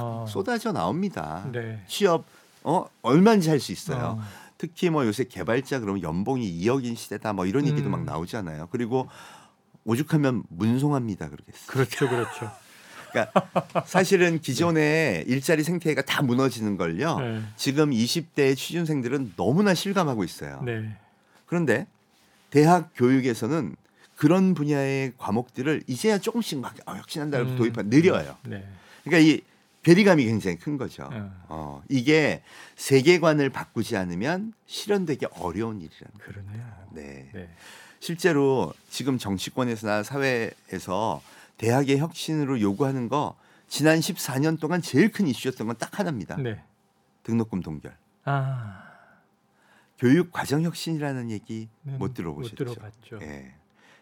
[0.00, 1.48] 어, 쏟아져 나옵니다.
[1.50, 1.82] 네.
[1.88, 2.24] 취업
[2.62, 4.18] 어 얼마든지 할 수 있어요.
[4.20, 4.22] 어,
[4.56, 7.90] 특히 뭐 요새 개발자 그러면 연봉이 2억인 시대다 뭐 이런 얘기도 음.
[7.90, 8.68] 막 나오잖아요.
[8.70, 9.08] 그리고
[9.84, 11.66] 오죽하면 문송합니다 그러겠어요.
[11.66, 12.50] 그렇죠, 그렇죠.
[13.12, 17.20] 그러니까 사실은 기존의 일자리 생태계가 다 무너지는 걸요.
[17.20, 17.42] 네.
[17.56, 20.60] 지금 20대 취준생들은 너무나 실감하고 있어요.
[20.64, 20.96] 네.
[21.46, 21.86] 그런데
[22.50, 23.76] 대학 교육에서는
[24.16, 27.56] 그런 분야의 과목들을 이제야 조금씩 막 어, 혁신한다고 음.
[27.56, 28.36] 도입한 느려요.
[28.44, 28.66] 네.
[29.04, 29.40] 그러니까 이
[29.84, 31.08] 괴리감이 굉장히 큰 거죠.
[31.12, 31.44] 어.
[31.48, 32.42] 어, 이게
[32.76, 36.32] 세계관을 바꾸지 않으면 실현되기 어려운 일이라는 거예요.
[36.32, 36.88] 그러네요.
[36.92, 37.30] 네.
[37.32, 37.48] 네.
[38.08, 41.22] 실제로 지금 정치권에서나 사회에서
[41.56, 43.34] 대학의 혁신으로 요구하는 거
[43.66, 46.36] 지난 14년 동안 제일 큰 이슈였던 건 딱 하나입니다.
[46.36, 46.62] 네.
[47.22, 47.96] 등록금 동결.
[48.26, 48.82] 아,
[49.98, 52.62] 교육 과정 혁신이라는 얘기 네, 못 들어보셨죠?
[52.64, 53.20] 못 들어봤죠.
[53.22, 53.54] 예.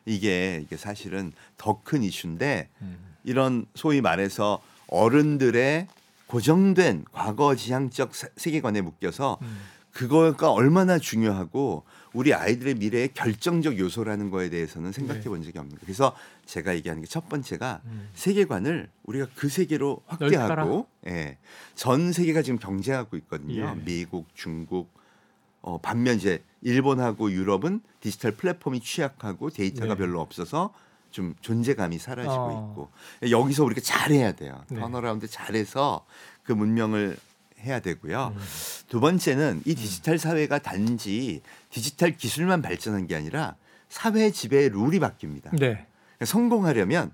[0.04, 3.14] 이게 이게 사실은 더 큰 이슈인데 음.
[3.22, 5.86] 이런 소위 말해서 어른들의
[6.26, 9.60] 고정된 과거 지향적 세- 세계관에 묶여서 음.
[9.92, 15.28] 그거가 얼마나 중요하고 우리 아이들의 미래의 결정적 요소라는 거에 대해서는 생각해 네.
[15.28, 15.80] 본 적이 없는 거예요.
[15.84, 16.14] 그래서
[16.46, 18.08] 제가 얘기하는 게 첫 번째가 음.
[18.14, 21.36] 세계관을 우리가 그 세계로 확대하고 예.
[21.74, 23.74] 전 세계가 지금 경쟁하고 있거든요.
[23.76, 23.84] 예.
[23.84, 24.90] 미국, 중국
[25.60, 29.98] 어, 반면 이제 일본하고 유럽은 디지털 플랫폼이 취약하고 데이터가 네.
[29.98, 30.72] 별로 없어서
[31.10, 32.70] 좀 존재감이 사라지고 어.
[32.70, 34.64] 있고 여기서 우리가 잘해야 돼요.
[34.70, 34.80] 네.
[34.80, 36.04] turnaround 잘해서
[36.42, 37.16] 그 문명을
[37.64, 38.34] 해야 되고요.
[38.36, 38.42] 음.
[38.88, 43.56] 두 번째는 이 디지털 사회가 단지 디지털 기술만 발전한 게 아니라
[43.88, 45.50] 사회 지배의 룰이 바뀝니다.
[45.52, 45.58] 네.
[45.58, 47.12] 그러니까 성공하려면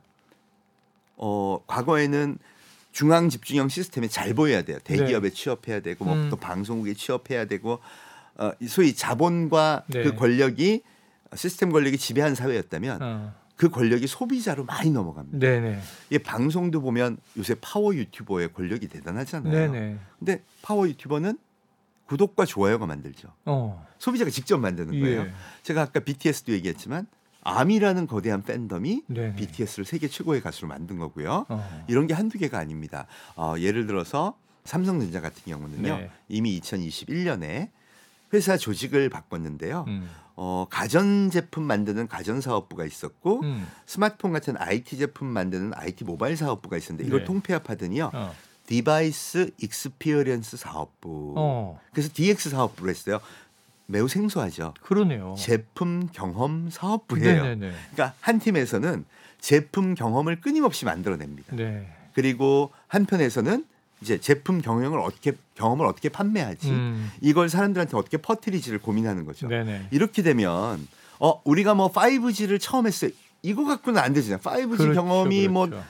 [1.16, 2.38] 어 과거에는
[2.92, 4.78] 중앙 집중형 시스템에 잘 보여야 돼요.
[4.84, 6.22] 대기업에 취업해야 되고 뭐 네.
[6.22, 6.30] 음.
[6.30, 7.80] 또 방송국에 취업해야 되고
[8.36, 10.02] 어이 소위 자본과 네.
[10.02, 10.82] 그 권력이
[11.34, 13.34] 시스템 권력이 지배한 사회였다면 어.
[13.58, 15.36] 그 권력이 소비자로 많이 넘어갑니다.
[15.36, 15.80] 네네.
[16.08, 19.52] 이게 방송도 보면 요새 power YouTuber의 권력이 대단하잖아요.
[19.52, 19.98] 네네.
[20.20, 21.36] 근데 power YouTuber는
[22.06, 23.28] 구독과 좋아요가 만들죠.
[23.44, 23.84] 어.
[23.98, 25.22] 소비자가 직접 만드는 거예요.
[25.22, 25.32] 예.
[25.64, 27.08] 제가 아까 BTS도 얘기했지만
[27.42, 29.34] 아미라는 거대한 팬덤이 네네.
[29.34, 31.46] BTS를 세계 최고의 가수로 만든 거고요.
[31.48, 31.84] 어.
[31.88, 33.08] 이런 게 한두 개가 아닙니다.
[33.34, 35.96] 어, 예를 들어서 삼성전자 같은 경우는요.
[35.98, 36.10] 네.
[36.28, 37.70] 이미 2021년에
[38.32, 39.84] 회사 조직을 바꿨는데요.
[39.88, 40.08] 음.
[40.40, 43.66] 어, 가전 제품 만드는 가전 사업부가 있었고 음.
[43.86, 47.24] 스마트폰 같은 IT 제품 만드는 IT 모바일 사업부가 있었는데 이걸 네.
[47.24, 48.12] 통폐합하더니요.
[48.14, 48.32] 어.
[48.66, 51.34] device experience 사업부.
[51.36, 51.80] 어.
[51.92, 53.18] 그래서 DX 사업부를 했어요.
[53.86, 54.74] 매우 생소하죠.
[54.80, 55.34] 그러네요.
[55.36, 57.42] 제품 경험 사업부예요.
[57.42, 57.72] 네네네.
[57.92, 59.06] 그러니까 한 팀에서는
[59.40, 61.56] 제품 경험을 끊임없이 만들어냅니다.
[61.56, 61.92] 네.
[62.14, 63.66] 그리고 한편에서는
[64.00, 67.10] 이제 제품 경영을 어떻게 경험을 어떻게 판매하지 음.
[67.20, 69.48] 이걸 사람들한테 어떻게 퍼뜨리지를 고민하는 거죠.
[69.48, 69.88] 네네.
[69.90, 70.86] 이렇게 되면
[71.18, 73.10] 어 우리가 뭐 5G를 처음 했어요.
[73.42, 74.38] 이거 갖고는 안 되잖아요.
[74.38, 75.84] 5G 그렇죠, 경험이 뭐 그렇죠.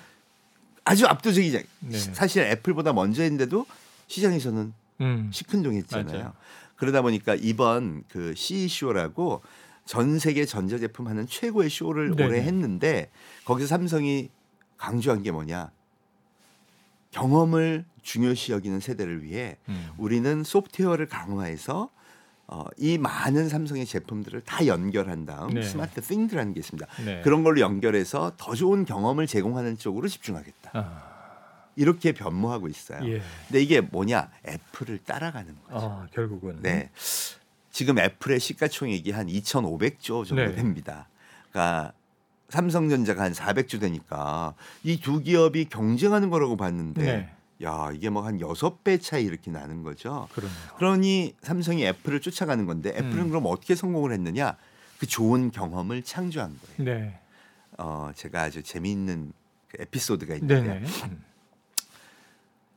[0.84, 1.60] 아주 압도적이죠.
[1.80, 1.98] 네.
[1.98, 3.66] 사실 애플보다 먼저 했는데도
[4.06, 5.30] 시장에서는 음.
[5.32, 6.18] 시큰둥했잖아요.
[6.18, 6.32] 맞아요.
[6.76, 9.42] 그러다 보니까 이번 그 CE 쇼라고
[9.84, 12.24] 전 세계 전자제품 하는 최고의 쇼를 네네.
[12.24, 13.10] 올해 했는데
[13.44, 14.30] 거기서 삼성이
[14.76, 15.70] 강조한 게 뭐냐?
[17.18, 19.88] 경험을 중요시 여기는 세대를 위해 음.
[19.98, 21.90] 우리는 소프트웨어를 강화해서
[22.46, 25.62] 어, 이 많은 삼성의 제품들을 다 연결한 다음 네.
[25.62, 26.86] 스마트 띵드라는 게 있습니다.
[27.04, 27.20] 네.
[27.22, 30.70] 그런 걸로 연결해서 더 좋은 경험을 제공하는 쪽으로 집중하겠다.
[30.72, 31.08] 아.
[31.76, 33.06] 이렇게 변모하고 있어요.
[33.06, 33.20] 예.
[33.46, 34.30] 근데 이게 뭐냐?
[34.46, 35.86] 애플을 따라가는 거죠.
[35.86, 36.58] 어, 결국은.
[36.62, 36.90] 네.
[37.70, 40.54] 지금 애플의 시가총액이 한 2,500조 정도 네.
[40.54, 41.08] 됩니다.
[41.50, 41.92] 그러니까
[42.48, 47.30] 삼성전자가 한 400조 되니까 이 두 기업이 경쟁하는 거라고 봤는데 네.
[47.62, 50.28] 야, 이게 뭐 한 여섯 배 차이 이렇게 나는 거죠.
[50.32, 50.56] 그러네요.
[50.76, 53.28] 그러니 삼성이 애플을 쫓아가는 건데 애플은 음.
[53.30, 54.56] 그럼 어떻게 성공을 했느냐?
[54.98, 56.90] 그 좋은 경험을 창조한 거예요.
[56.98, 57.18] 네.
[57.78, 59.32] 어, 제가 아주 재미있는
[59.68, 60.86] 그 에피소드가 있는데 네네.
[61.04, 61.24] 음.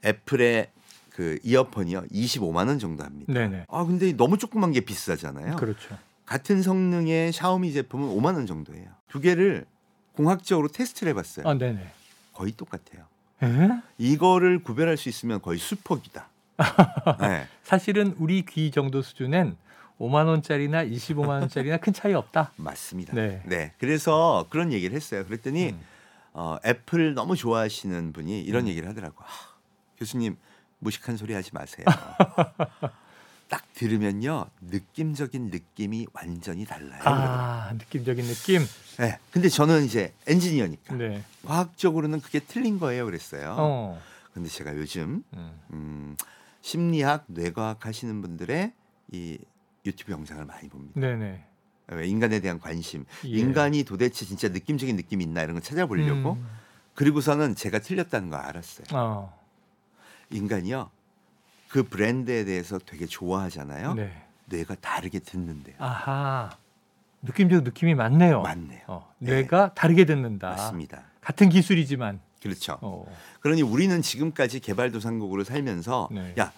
[0.06, 0.72] 애플의
[1.12, 3.32] 그 이어폰이요 25만 원 정도 합니다.
[3.32, 3.66] 네네.
[3.70, 5.56] 아 근데 너무 조그만 게 비싸잖아요.
[5.58, 5.98] 그렇죠.
[6.32, 8.88] 같은 성능의 샤오미 제품은 5만 원 정도예요.
[9.10, 9.66] 두 개를
[10.14, 11.46] 공학적으로 테스트를 해봤어요.
[11.46, 11.86] 아, 네네.
[12.32, 13.04] 거의 똑같아요.
[13.44, 13.70] 에?
[13.98, 16.30] 이거를 구별할 수 있으면 거의 수폭이다.
[17.20, 17.48] 네.
[17.64, 19.58] 사실은 우리 귀 정도 수준엔
[20.00, 22.54] 5만 원짜리나 25만 원짜리나 큰 차이 없다.
[22.56, 23.14] 맞습니다.
[23.14, 23.44] 네.
[23.46, 23.74] 네.
[23.78, 25.26] 그래서 그런 얘기를 했어요.
[25.26, 25.82] 그랬더니 음.
[26.32, 28.68] 어, 애플 너무 좋아하시는 분이 이런 음.
[28.70, 29.22] 얘기를 하더라고.
[29.22, 29.28] 요
[29.98, 30.38] 교수님
[30.80, 31.86] 무식한 소리 하지 마세요.
[33.52, 37.02] 딱 들으면요 느낌적인 느낌이 완전히 달라요.
[37.04, 38.62] 아, 느낌적인 느낌.
[38.98, 39.20] 네.
[39.30, 41.22] 근데 저는 이제 엔지니어니까 네.
[41.46, 43.04] 과학적으로는 그게 틀린 거예요.
[43.06, 43.56] 그랬어요.
[43.60, 44.02] 어.
[44.34, 45.60] 근데 제가 요즘 음.
[45.74, 46.18] 음,
[46.62, 48.72] 심리학, 뇌과학 하시는 분들의
[49.12, 49.38] 이
[49.86, 50.98] 유튜브 영상을 많이 봅니다.
[50.98, 51.44] 네네.
[51.88, 53.30] 왜 인간에 대한 관심, 예.
[53.30, 56.34] 인간이 도대체 진짜 느낌적인 느낌이 있나 이런 거 찾아보려고.
[56.34, 56.48] 음.
[56.96, 58.86] 그리고서는 제가 틀렸다는 거 알았어요.
[58.94, 59.38] 어.
[60.30, 60.90] 인간이요
[61.72, 63.94] 그 브랜드에 대해서 되게 좋아하잖아요.
[63.94, 64.12] 네.
[64.46, 65.76] 뇌가 다르게 듣는데요.
[65.80, 66.50] 아하.
[67.22, 68.42] 느낌적 느낌이 많네요.
[68.42, 68.82] 맞네요.
[68.88, 69.32] 어, 네.
[69.36, 70.50] 뇌가 다르게 듣는다.
[70.50, 71.04] 맞습니다.
[71.22, 72.20] 같은 기술이지만.
[72.42, 72.78] 그렇죠.
[72.82, 73.06] 어.
[73.40, 76.34] 그러니 우리는 지금까지 개발도상국으로 살면서 네.
[76.40, 76.52] 야,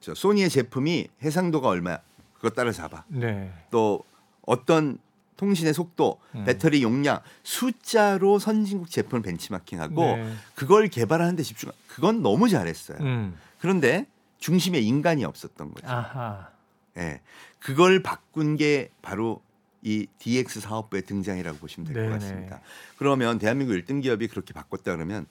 [0.00, 2.00] 저 소니의 제품이 해상도가 얼마야?
[2.34, 3.04] 그거 따라 잡아.
[3.08, 3.52] 네.
[3.70, 4.02] 또
[4.44, 4.98] 어떤
[5.36, 6.44] 통신의 속도, 음.
[6.44, 10.32] 배터리 용량, 숫자로 선진국 제품을 벤치마킹하고 네.
[10.54, 11.70] 그걸 개발하는 데 집중.
[11.86, 12.98] 그건 너무 잘했어요.
[13.00, 13.36] 음.
[13.58, 14.06] 그런데
[14.42, 15.88] 중심에 인간이 없었던 거죠.
[15.88, 16.50] 아하.
[16.98, 17.20] 예.
[17.60, 19.40] 그걸 바꾼 게 바로
[19.82, 22.14] 이 DX 사업부의 등장이라고 보시면 될 것.
[22.14, 22.60] 같습니다.
[22.98, 25.26] 그러면 대한민국 1등 기업이 그렇게 바꿨다 그러면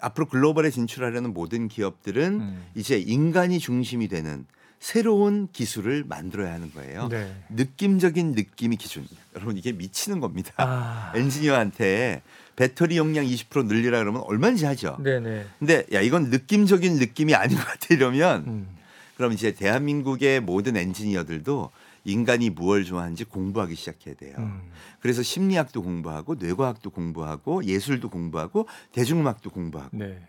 [0.00, 2.66] 앞으로 글로벌에 진출하려는 모든 기업들은 음.
[2.74, 4.46] 이제 인간이 중심이 되는
[4.78, 7.08] 새로운 기술을 만들어야 하는 거예요.
[7.08, 7.34] 네.
[7.50, 9.10] 느낌적인 느낌이 기준이에요.
[9.34, 10.52] 여러분 이게 미치는 겁니다.
[10.58, 11.12] 아.
[11.16, 12.22] 엔지니어한테
[12.56, 14.98] 배터리 용량 20% 늘리라 그러면 얼마인지 하죠.
[15.02, 15.46] 네네.
[15.58, 18.68] 근데 야 이건 느낌적인 느낌이 아닌 것 같아 이러면 음.
[19.16, 21.70] 그럼 이제 대한민국의 모든 엔지니어들도
[22.04, 24.34] 인간이 무엇을 좋아하는지 공부하기 시작해야 돼요.
[24.38, 24.60] 음.
[25.00, 30.20] 그래서 심리학도 공부하고 뇌과학도 공부하고 예술도 공부하고 대중음악도 공부하고 네.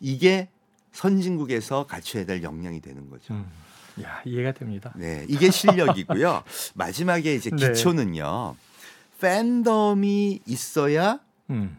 [0.00, 0.48] 이게
[0.94, 3.34] 선진국에서 갖춰야 될 역량이 되는 거죠.
[3.34, 3.46] 음.
[4.02, 4.92] 야, 이해가 됩니다.
[4.96, 6.42] 네, 이게 실력이고요.
[6.74, 7.56] 마지막에 이제 네.
[7.68, 8.56] 기초는요.
[9.20, 11.78] 팬덤이 있어야 음.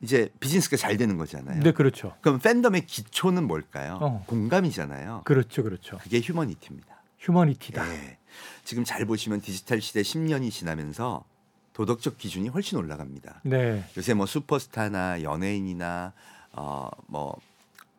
[0.00, 1.62] 이제 비즈니스가 잘 되는 거잖아요.
[1.62, 2.14] 네, 그렇죠.
[2.20, 3.98] 그럼 팬덤의 기초는 뭘까요?
[4.00, 4.24] 어.
[4.26, 5.22] 공감이잖아요.
[5.24, 5.62] 그렇죠.
[5.62, 5.98] 그렇죠.
[5.98, 6.94] 그게 휴머니티입니다.
[7.18, 7.84] 휴머니티다.
[7.84, 8.18] 네.
[8.64, 11.24] 지금 잘 보시면 디지털 시대 10년이 지나면서
[11.72, 13.40] 도덕적 기준이 훨씬 올라갑니다.
[13.44, 13.84] 네.
[13.96, 16.12] 요새 뭐 슈퍼스타나 연예인이나
[16.52, 17.36] 어뭐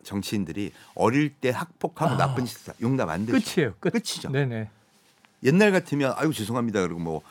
[0.08, 2.18] 정치인들이 어릴 때 학폭하고 아.
[2.18, 3.38] 나쁜 짓 용납 안 되죠.
[3.40, 3.74] 끝이에요.
[3.80, 3.92] 끝.
[3.92, 4.30] 끝이죠.
[4.32, 4.70] 네네.
[5.44, 7.22] 옛날 같으면 아이고 죄송합니다 그리고 뭐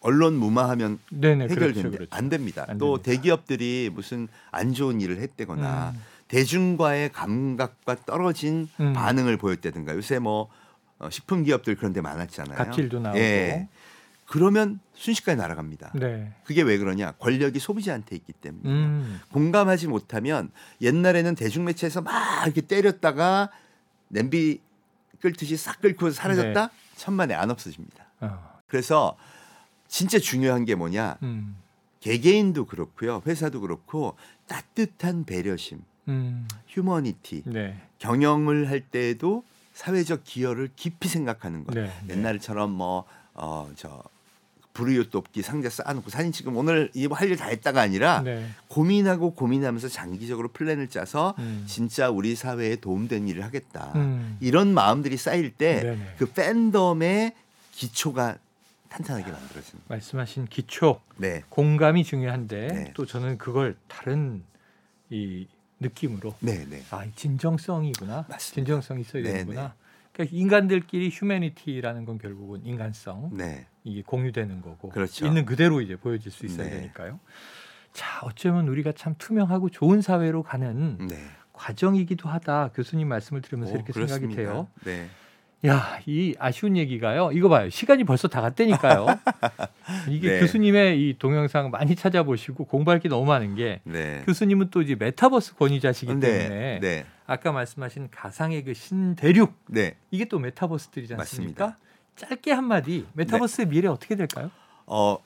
[0.00, 1.44] 언론 무마하면 네네.
[1.44, 1.74] 해결됩니다.
[1.74, 1.90] 그렇죠.
[1.90, 2.16] 그렇죠.
[2.16, 2.64] 안 됩니다.
[2.68, 3.10] 안 또 됩니다.
[3.10, 6.00] 대기업들이 무슨 안 좋은 일을 했다거나 음.
[6.28, 8.92] 대중과의 감각과 떨어진 음.
[8.94, 10.48] 반응을 보였다든가 요새 뭐
[10.98, 12.56] 어, 식품 기업들 그런 데 많았잖아요.
[12.56, 13.18] 갑질도 나오고.
[13.18, 13.68] 예.
[14.26, 15.92] 그러면 순식간에 날아갑니다.
[15.94, 16.32] 네.
[16.44, 17.12] 그게 왜 그러냐?
[17.12, 18.68] 권력이 소비자한테 있기 때문에.
[18.68, 19.20] 음.
[19.30, 23.50] 공감하지 못하면 옛날에는 대중매체에서 막 이렇게 때렸다가
[24.08, 24.60] 냄비
[25.20, 26.66] 끓듯이 싹 끓고 사라졌다?
[26.66, 26.72] 네.
[26.96, 28.04] 천만에 안 없어집니다.
[28.20, 28.58] 어.
[28.66, 29.16] 그래서
[29.86, 31.18] 진짜 중요한 게 뭐냐?
[31.22, 31.56] 음.
[32.00, 33.22] 개개인도 그렇고요.
[33.26, 34.16] 회사도 그렇고
[34.48, 36.48] 따뜻한 배려심, 음.
[36.66, 37.80] 휴머니티, 네.
[37.98, 41.72] 경영을 할 때에도 사회적 기여를 깊이 생각하는 거.
[41.72, 41.92] 네.
[42.06, 42.14] 네.
[42.14, 44.02] 옛날처럼 뭐 어저
[44.74, 48.48] 불우이웃 돕기 상자 쌓아놓고 사진 찍으면 오늘 이거 할 일 다 했다가 아니라 네.
[48.68, 51.64] 고민하고 고민하면서 장기적으로 플랜을 짜서 음.
[51.66, 53.92] 진짜 우리 사회에 도움되는 일을 하겠다.
[53.96, 54.38] 음.
[54.40, 55.98] 이런 마음들이 쌓일 때.
[56.16, 57.34] 그 팬덤의
[57.72, 58.38] 기초가
[58.88, 59.30] 탄탄하게
[59.70, 59.82] 거예요.
[59.88, 61.42] 말씀하신 기초 네.
[61.50, 62.92] 공감이 중요한데 네.
[62.94, 64.42] 또 저는 그걸 다른
[65.10, 65.46] 이
[65.80, 66.82] 느낌으로 네, 네.
[66.90, 68.26] 아, 이 진정성이구나.
[68.28, 68.38] 맞습니다.
[68.38, 69.74] 진정성이 있어야 네, 되는구나.
[70.12, 73.66] 그러니까 인간들끼리 휴머니티라는 건 결국은 인간성 네.
[73.84, 75.26] 이게 공유되는 거고 그렇죠.
[75.26, 76.76] 있는 그대로 이제 보여질 수 있어야 네.
[76.76, 77.18] 되니까요.
[77.92, 81.16] 자, 어쩌면 우리가 참 투명하고 좋은 사회로 가는 네.
[81.52, 82.70] 과정이기도 하다.
[82.74, 84.20] 교수님 말씀을 들으면서 오, 이렇게 그렇습니다.
[84.20, 84.68] 생각이 돼요.
[84.84, 85.08] 네.
[85.64, 87.30] 야, 이 아쉬운 얘기가요.
[87.32, 87.70] 이거 봐요.
[87.70, 89.06] 시간이 벌써 다 갔다니까요.
[90.10, 90.40] 이게 네.
[90.40, 94.22] 교수님의 이 동영상 많이 찾아보시고 공부할 게 너무 많은 게 네.
[94.26, 96.20] 교수님은 또 이제 메타버스 권위자시기 네.
[96.20, 97.06] 때문에 네.
[97.32, 99.96] 아까 말씀하신 가상의 그 신대륙 네.
[100.10, 101.64] 이게 또 메타버스들이지 않습니까?
[101.64, 101.78] 맞습니다.
[102.16, 104.50] 짧게 한마디 메타버스의 미래 어떻게 될까요?
[104.84, 105.16] 어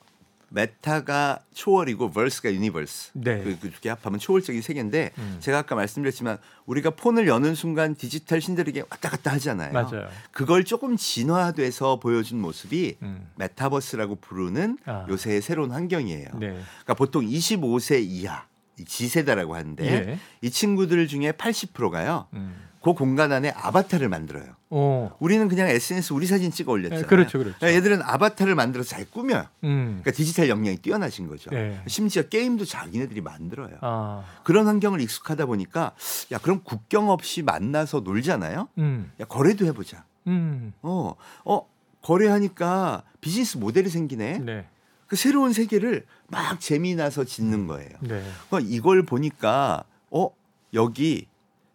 [0.50, 3.10] meta가 초월이고 verse가 universe.
[3.14, 3.42] 네.
[3.42, 5.36] 그, 그 두개 합하면 초월적인 세계인데 음.
[5.40, 9.72] 제가 아까 말씀드렸지만 우리가 폰을 여는 순간 디지털 신들에게 왔다 갔다 하잖아요.
[9.72, 10.06] 맞아요.
[10.30, 13.28] 그걸 조금 진화돼서 보여준 모습이 음.
[13.34, 15.06] 메타버스라고 부르는 아.
[15.08, 16.28] 요새의 새로운 환경이에요.
[16.38, 16.50] 네.
[16.50, 20.18] 그러니까 보통 25세 이하 이 G세대라고 하는데 예.
[20.42, 22.26] 이 친구들 중에 80%가요.
[22.34, 22.66] 음.
[22.82, 24.44] 그 공간 안에 아바타를 만들어요.
[24.70, 25.16] 어.
[25.18, 27.02] 우리는 그냥 SNS 우리 사진 찍어 올렸잖아요.
[27.02, 27.66] 네, 그렇죠, 그렇죠.
[27.66, 29.46] 얘들은 아바타를 만들어서 잘 꾸며요.
[29.64, 30.00] 음.
[30.02, 31.50] 그러니까 디지털 역량이 뛰어나신 거죠.
[31.50, 31.80] 네.
[31.88, 33.78] 심지어 게임도 자기네들이 만들어요.
[33.80, 34.24] 아.
[34.44, 35.94] 그런 환경을 익숙하다 보니까
[36.30, 38.68] 야 그럼 국경 없이 만나서 놀잖아요.
[38.78, 39.10] 음.
[39.20, 40.04] 야 거래도 해보자.
[40.28, 40.72] 음.
[40.82, 41.66] 어, 어
[42.02, 44.38] 거래하니까 비즈니스 모델이 생기네.
[44.38, 44.68] 네.
[45.06, 47.90] 그 새로운 세계를 막 재미나서 짓는 거예요.
[48.00, 48.22] 네.
[48.48, 50.30] 그러니까 이걸 보니까 어
[50.74, 51.26] 여기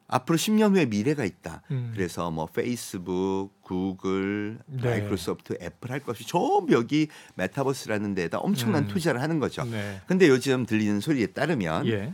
[0.07, 1.61] 앞으로 10년 후에 미래가 있다.
[1.71, 1.91] 음.
[1.95, 4.89] 그래서 뭐 페이스북, 구글, 네.
[4.89, 8.87] 마이크로소프트, 애플 할 것 없이 전부 여기 메타버스라는 데에다 엄청난 음.
[8.89, 9.63] 투자를 하는 거죠.
[9.63, 10.01] 네.
[10.07, 12.13] 근데 요즘 들리는 소리에 따르면 예.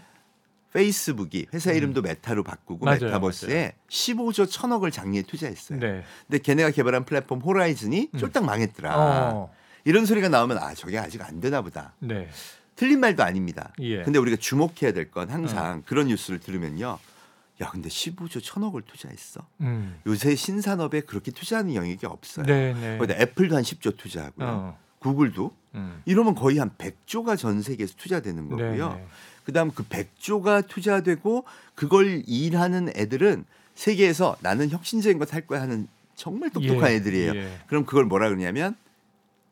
[0.73, 5.79] 페이스북이 회사 이름도 메타로 바꾸고 맞아요, 메타버스에 15조 천억을 작년에 투자했어요.
[5.79, 6.03] 네.
[6.27, 8.19] 근데 걔네가 개발한 플랫폼 호라이즌이 음.
[8.19, 8.93] 쫄딱 망했더라.
[8.95, 9.51] 어.
[9.87, 11.93] 이런 소리가 나오면 아 저게 아직 안 되나 보다.
[11.99, 12.27] 네.
[12.75, 13.71] 틀린 말도 아닙니다.
[13.79, 14.03] 예.
[14.03, 16.99] 근데 우리가 주목해야 될 건 항상 그런 뉴스를 들으면요.
[17.61, 19.47] 야 근데 15조 천억을 투자했어.
[19.61, 19.97] 음.
[20.05, 22.45] 요새 신산업에 그렇게 투자하는 영역이 없어요.
[22.45, 22.97] 네, 네.
[22.97, 24.45] 거기다 애플도 한 10조 투자하고요.
[24.45, 24.77] 어.
[24.99, 26.01] 구글도 음.
[26.05, 28.89] 이러면 거의 한 100조가 전 세계에서 투자되는 거고요.
[28.89, 29.07] 네, 네.
[29.45, 31.45] 그다음 그 100조가 투자되고
[31.75, 33.45] 그걸 일하는 애들은
[33.75, 37.35] 세계에서 나는 혁신적인 것할 거야 하는 정말 똑똑한 예, 애들이에요.
[37.37, 37.57] 예.
[37.67, 38.75] 그럼 그걸 뭐라 그러냐면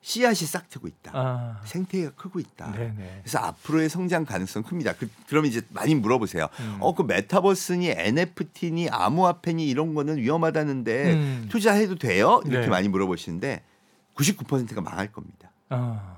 [0.05, 1.11] 씨앗이 싹 트고 있다.
[1.15, 1.61] 아.
[1.65, 2.71] 생태계가 크고 있다.
[2.73, 3.21] 네, 네.
[3.23, 4.93] 그래서 앞으로의 성장 가능성 큽니다.
[4.93, 6.47] 그, 그럼 이제 많이 물어보세요.
[6.59, 6.77] 음.
[6.79, 11.47] 어, 그 메타버스니 NFT니 암호화폐니 이런 거는 위험하다는데 음.
[11.49, 12.39] 투자해도 돼요?
[12.45, 12.67] 이렇게 네.
[12.67, 13.63] 많이 물어보시는데
[14.13, 15.49] 99%가 망할 겁니다.
[15.69, 16.17] 아.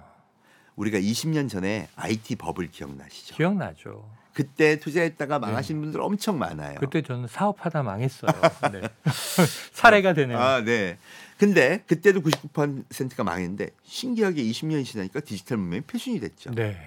[0.76, 3.38] 우리가 20년 전에 IT 버블 기억나시죠?
[3.38, 4.06] 기억나죠.
[4.38, 6.74] 그때 투자했다가 망하신 분들 엄청 많아요.
[6.74, 6.78] 네.
[6.80, 8.30] 그때 저는 사업하다 망했어요.
[8.72, 8.82] 네.
[9.74, 10.38] 사례가 되네요.
[10.38, 11.00] 아, 네.
[11.40, 16.52] 근데 그때도 99%가 망했는데 신기하게 20년이 지나니까 디지털 문명이 표준이 됐죠.
[16.52, 16.78] 네.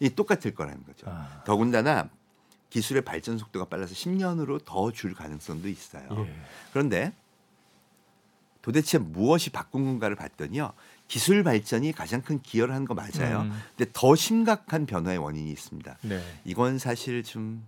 [0.00, 1.06] 이 똑같을 거라는 거죠.
[1.08, 1.40] 아.
[1.46, 2.10] 더군다나
[2.70, 6.02] 기술의 발전 속도가 빨라서 10년으로 더 줄 가능성도 있어요.
[6.26, 6.34] 예.
[6.72, 7.12] 그런데
[8.60, 10.72] 도대체 무엇이 바꾼 건가를 봤더니요.
[11.10, 13.40] 기술 발전이 가장 큰 기여를 한 거 맞아요.
[13.42, 13.52] 음.
[13.76, 15.98] 근데 더 심각한 변화의 원인이 있습니다.
[16.02, 16.22] 네.
[16.44, 17.66] 이건 사실 좀,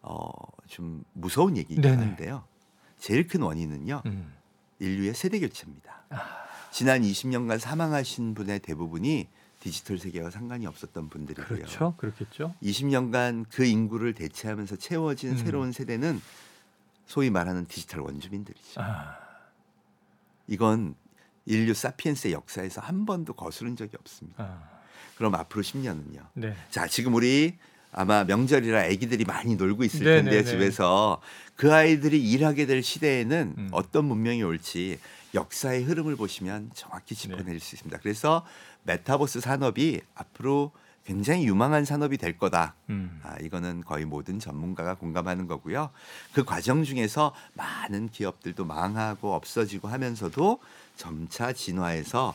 [0.00, 0.28] 어,
[0.66, 1.84] 좀 무서운 얘기긴.
[1.84, 2.44] 한데요.
[2.98, 4.02] 제일 큰 원인은요.
[4.06, 4.32] 음.
[4.78, 6.02] 인류의 세대 교체입니다.
[6.08, 6.46] 아.
[6.70, 9.28] 지난 20년간 사망하신 분의 대부분이
[9.60, 11.46] 디지털 세계와 상관이 없었던 분들이고요.
[11.58, 11.94] 그렇죠.
[11.98, 12.54] 그렇겠죠.
[12.62, 15.36] 20년간 그 인구를 대체하면서 채워진 음.
[15.36, 16.20] 새로운 세대는
[17.06, 18.80] 소위 말하는 디지털 원주민들이죠.
[18.80, 19.16] 아.
[20.46, 20.94] 이건
[21.48, 24.44] 인류 사피엔스의 역사에서 한 번도 거스른 적이 없습니다.
[24.44, 24.78] 아.
[25.16, 26.26] 그럼 앞으로 10년은요.
[26.34, 26.54] 네.
[26.70, 27.56] 자, 지금 우리
[27.90, 30.30] 아마 명절이라 아기들이 많이 놀고 있을 네네네.
[30.30, 31.20] 텐데 집에서
[31.56, 33.68] 그 아이들이 일하게 될 시대에는 음.
[33.72, 34.98] 어떤 문명이 올지
[35.34, 37.22] 역사의 흐름을 보시면 정확히 네.
[37.22, 37.98] 짚어낼 수 있습니다.
[38.02, 38.46] 그래서
[38.84, 40.72] 메타버스 산업이 앞으로
[41.08, 42.74] 굉장히 유망한 산업이 될 거다.
[42.90, 43.18] 음.
[43.22, 45.88] 아, 이거는 거의 모든 전문가가 공감하는 거고요.
[46.34, 50.60] 그 과정 중에서 많은 기업들도 망하고 없어지고 하면서도
[50.96, 52.34] 점차 진화해서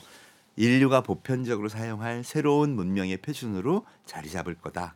[0.56, 4.96] 인류가 보편적으로 사용할 새로운 문명의 표준으로 자리 잡을 거다.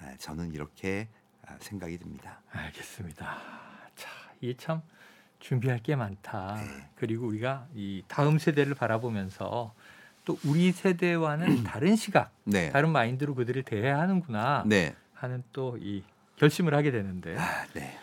[0.00, 1.06] 아, 저는 이렇게
[1.46, 2.40] 아, 생각이 듭니다.
[2.50, 3.38] 알겠습니다.
[3.94, 4.82] 자, 이게 참
[5.38, 6.56] 준비할 게 많다.
[6.56, 6.88] 네.
[6.96, 9.74] 그리고 우리가 이 다음 세대를 바라보면서
[10.24, 12.70] 또 우리 세대와는 다른 시각, 네.
[12.70, 14.94] 다른 마인드로 그들을 대해야 하는구나 네.
[15.14, 16.02] 하는 또 이
[16.36, 17.36] 결심을 하게 되는데.
[17.38, 17.96] 아, 네.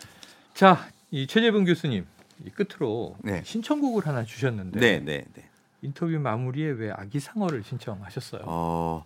[0.54, 2.06] 자, 이 최재분 교수님
[2.46, 3.42] 이 끝으로 네.
[3.44, 5.50] 신청곡을 하나 주셨는데 네, 네, 네.
[5.82, 8.44] 인터뷰 마무리에 왜 아기상어를 신청하셨어요?
[8.46, 9.06] 어,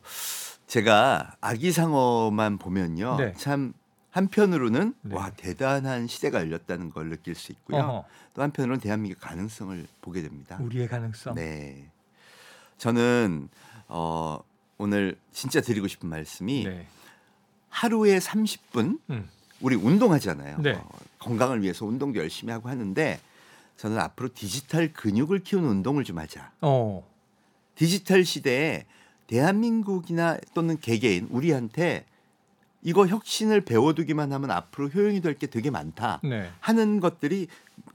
[0.68, 3.18] 제가 아기상어만 보면요.
[3.18, 3.34] 네.
[3.34, 3.74] 참
[4.12, 5.16] 한편으로는 네.
[5.16, 7.78] 와 대단한 시대가 열렸다는 걸 느낄 수 있고요.
[7.80, 10.58] 어허, 또 한편으로는 대한민국 가능성을 보게 됩니다.
[10.62, 11.36] 우리의 가능성.
[11.36, 11.90] 네.
[12.78, 13.50] 저는
[13.88, 14.40] 어,
[14.78, 16.88] 오늘 진짜 드리고 싶은 말씀이 네.
[17.70, 19.30] 하루에 30분 음.
[19.62, 20.58] 우리 운동하잖아요.
[20.60, 20.74] 네.
[20.74, 23.20] 어, 건강을 위해서 운동도 열심히 하고 하는데
[23.78, 26.52] 저는 앞으로 디지털 근육을 키우는 운동을 좀 하자.
[26.62, 27.08] 어.
[27.76, 28.86] 디지털 시대에
[29.28, 32.06] 대한민국이나 또는 개개인 우리한테
[32.84, 36.20] 이거 혁신을 배워두기만 하면 앞으로 효용이 될 게 되게 많다.
[36.24, 36.50] 네.
[36.60, 37.48] 하는 것들이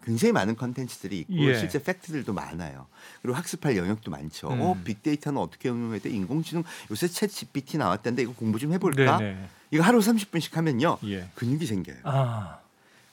[0.04, 1.58] 굉장히 많은 컨텐츠들이 있고 예.
[1.58, 2.86] 실제 팩트들도 많아요.
[3.22, 4.48] 그리고 학습할 영역도 많죠.
[4.48, 4.60] 음.
[4.60, 6.10] 어, 빅데이터는 어떻게 응용해야 돼?
[6.10, 9.18] 인공지능 요새 챗 GPT 나왔다는데 이거 공부 좀 해볼까?
[9.18, 9.48] 네네.
[9.70, 11.28] 이거 하루 30분씩 하면요 예.
[11.34, 11.96] 근육이 생겨요.
[12.04, 12.58] 아.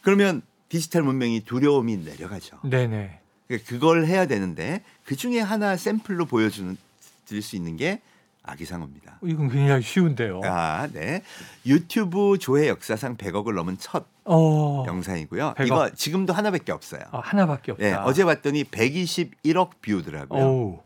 [0.01, 2.59] 그러면 디지털 문명이 두려움이 내려가죠.
[2.63, 3.19] 네네.
[3.47, 6.77] 그러니까 그걸 해야 되는데 그 중에 하나 샘플로 보여주는
[7.25, 8.01] 드릴 수 있는 게
[8.43, 9.19] 아기상어입니다.
[9.23, 10.41] 이건 굉장히 쉬운데요.
[10.43, 11.23] 아, 네.
[11.65, 14.84] 유튜브 조회 역사상 100억을 넘은 첫 어.
[14.88, 15.53] 영상이고요.
[15.55, 15.65] 100억.
[15.65, 17.01] 이거 지금도 하나밖에 없어요.
[17.11, 17.86] 아, 하나밖에 없다.
[17.86, 20.43] 예, 어제 봤더니 121억 뷰더라고요.
[20.43, 20.84] 오.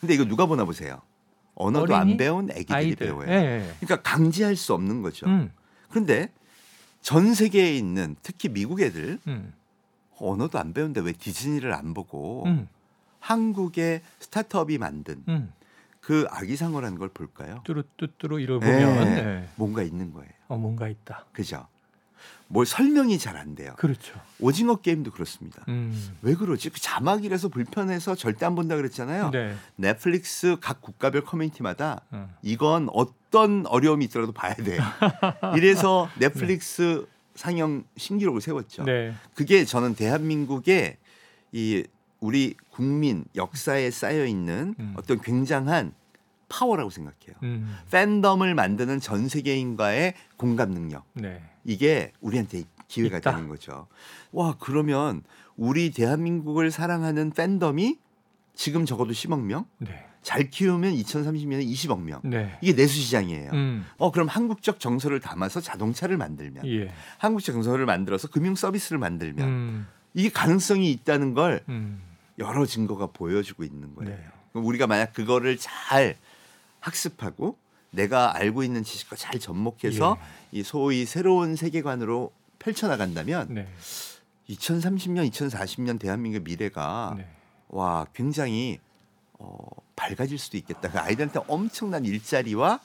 [0.00, 1.00] 근데 이거 누가 보나 보세요.
[1.54, 1.94] 언어도?
[1.94, 3.06] 안 배운 애기들이 아이들.
[3.06, 3.28] 배워요.
[3.28, 3.74] 예, 예.
[3.80, 5.26] 그러니까 강제할 수 없는 거죠.
[5.26, 5.52] 음.
[5.88, 6.30] 그런데
[7.00, 9.52] 전 세계에 있는 특히 미국 애들 음.
[10.18, 12.68] 언어도 안 배운데 왜 디즈니를 안 보고 음,
[13.20, 15.52] 한국의 스타트업이 만든 음.
[16.00, 17.62] 그 아기상어라는 걸 볼까요?
[17.64, 19.22] 뚜루뚜뚜루 이러 보면 네.
[19.22, 19.48] 네.
[19.56, 20.30] 뭔가 있는 거예요.
[20.48, 21.26] 어, 뭔가 있다.
[21.32, 21.66] 그죠?
[22.48, 23.74] 뭘 설명이 잘 안 돼요.
[23.78, 24.14] 그렇죠.
[24.38, 25.64] 오징어 게임도 그렇습니다.
[25.68, 26.16] 음.
[26.22, 26.70] 왜 그러지?
[26.70, 29.30] 그 자막이라서 불편해서 절대 안 본다 그랬잖아요.
[29.30, 29.54] 네.
[29.76, 32.28] 넷플릭스 각 국가별 커뮤니티마다 음.
[32.42, 34.78] 이건 어떤 어려움이 있더라도 봐야 돼.
[35.56, 38.84] 이래서 넷플릭스 상영 신기록을 세웠죠.
[38.84, 39.14] 네.
[39.34, 40.96] 그게 저는 대한민국의
[41.52, 41.84] 이
[42.20, 44.94] 우리 국민 역사에 쌓여 있는 음.
[44.96, 45.92] 어떤 굉장한
[46.48, 47.36] 파워라고 생각해요.
[47.42, 47.76] 음.
[47.90, 51.04] 팬덤을 만드는 전 세계인과의 공감 능력.
[51.14, 51.42] 네.
[51.64, 53.32] 이게 우리한테 기회가 있다.
[53.32, 53.86] 되는 거죠.
[54.32, 55.22] 와, 그러면
[55.56, 57.98] 우리 대한민국을 사랑하는 팬덤이
[58.54, 59.66] 지금 적어도 10억 명?
[59.78, 60.06] 네.
[60.22, 62.20] 잘 키우면 2030년에 20억 명.
[62.24, 62.56] 네.
[62.62, 63.50] 이게 내수 시장이에요.
[63.52, 63.84] 음.
[63.98, 66.90] 어, 그럼 한국적 정서를 담아서 자동차를 만들면, 예.
[67.18, 69.86] 한국적 정서를 만들어서 금융 서비스를 만들면, 음.
[70.14, 72.00] 이게 가능성이 있다는 걸 음.
[72.38, 74.16] 여러 증거가 보여주고 있는 거예요.
[74.16, 74.24] 네.
[74.54, 76.16] 우리가 만약 그거를 잘
[76.84, 77.56] 학습하고
[77.90, 80.18] 내가 알고 있는 지식과 잘 접목해서
[80.52, 83.68] 이 소위 새로운 세계관으로 펼쳐나간다면 네.
[84.50, 87.26] 2030년, 2040년 대한민국의 미래가 네.
[87.68, 88.80] 와 굉장히
[89.38, 89.56] 어,
[89.96, 90.90] 밝아질 수도 있겠다.
[90.90, 92.80] 그 아이들한테 엄청난 일자리와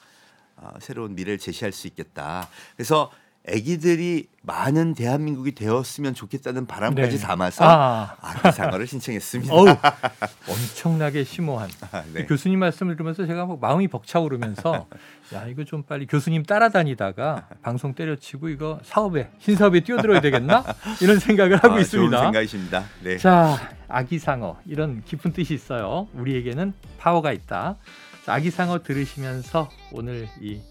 [0.57, 2.47] 어, 새로운 미래를 제시할 수 있겠다.
[2.75, 3.11] 그래서
[3.49, 7.23] 아기들이 많은 대한민국이 되었으면 좋겠다는 바람까지 네.
[7.23, 8.15] 담아서 아.
[8.21, 9.53] 아기상어를 신청했습니다.
[9.53, 9.67] 어우,
[10.47, 12.25] 엄청나게 심오한 아, 네.
[12.25, 14.87] 교수님 말씀을 들으면서 제가 막 마음이 벅차오르면서
[15.33, 20.63] 야 이거 좀 빨리 교수님 따라다니다가 방송 때려치고 이거 사업에 신사업에 뛰어들어야 되겠나
[21.01, 22.17] 이런 생각을 하고 아, 있습니다.
[22.17, 22.85] 좋은 생각이십니다.
[23.03, 23.17] 네.
[23.17, 26.07] 자 아기상어 이런 깊은 뜻이 있어요.
[26.13, 27.77] 우리에게는 파워가 있다.
[28.25, 30.61] 자, 아기상어 들으시면서 오늘 이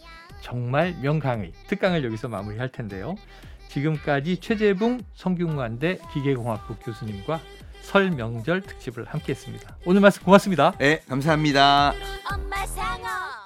[0.41, 3.15] 정말 명강의 특강을 여기서 마무리할 텐데요.
[3.69, 7.41] 지금까지 최재붕 성균관대 기계공학부 교수님과
[7.83, 9.77] 설 명절 특집을 함께했습니다.
[9.87, 10.73] 오늘 말씀 고맙습니다.
[10.79, 11.93] 네, 감사합니다.
[12.31, 13.38] 엄마 상어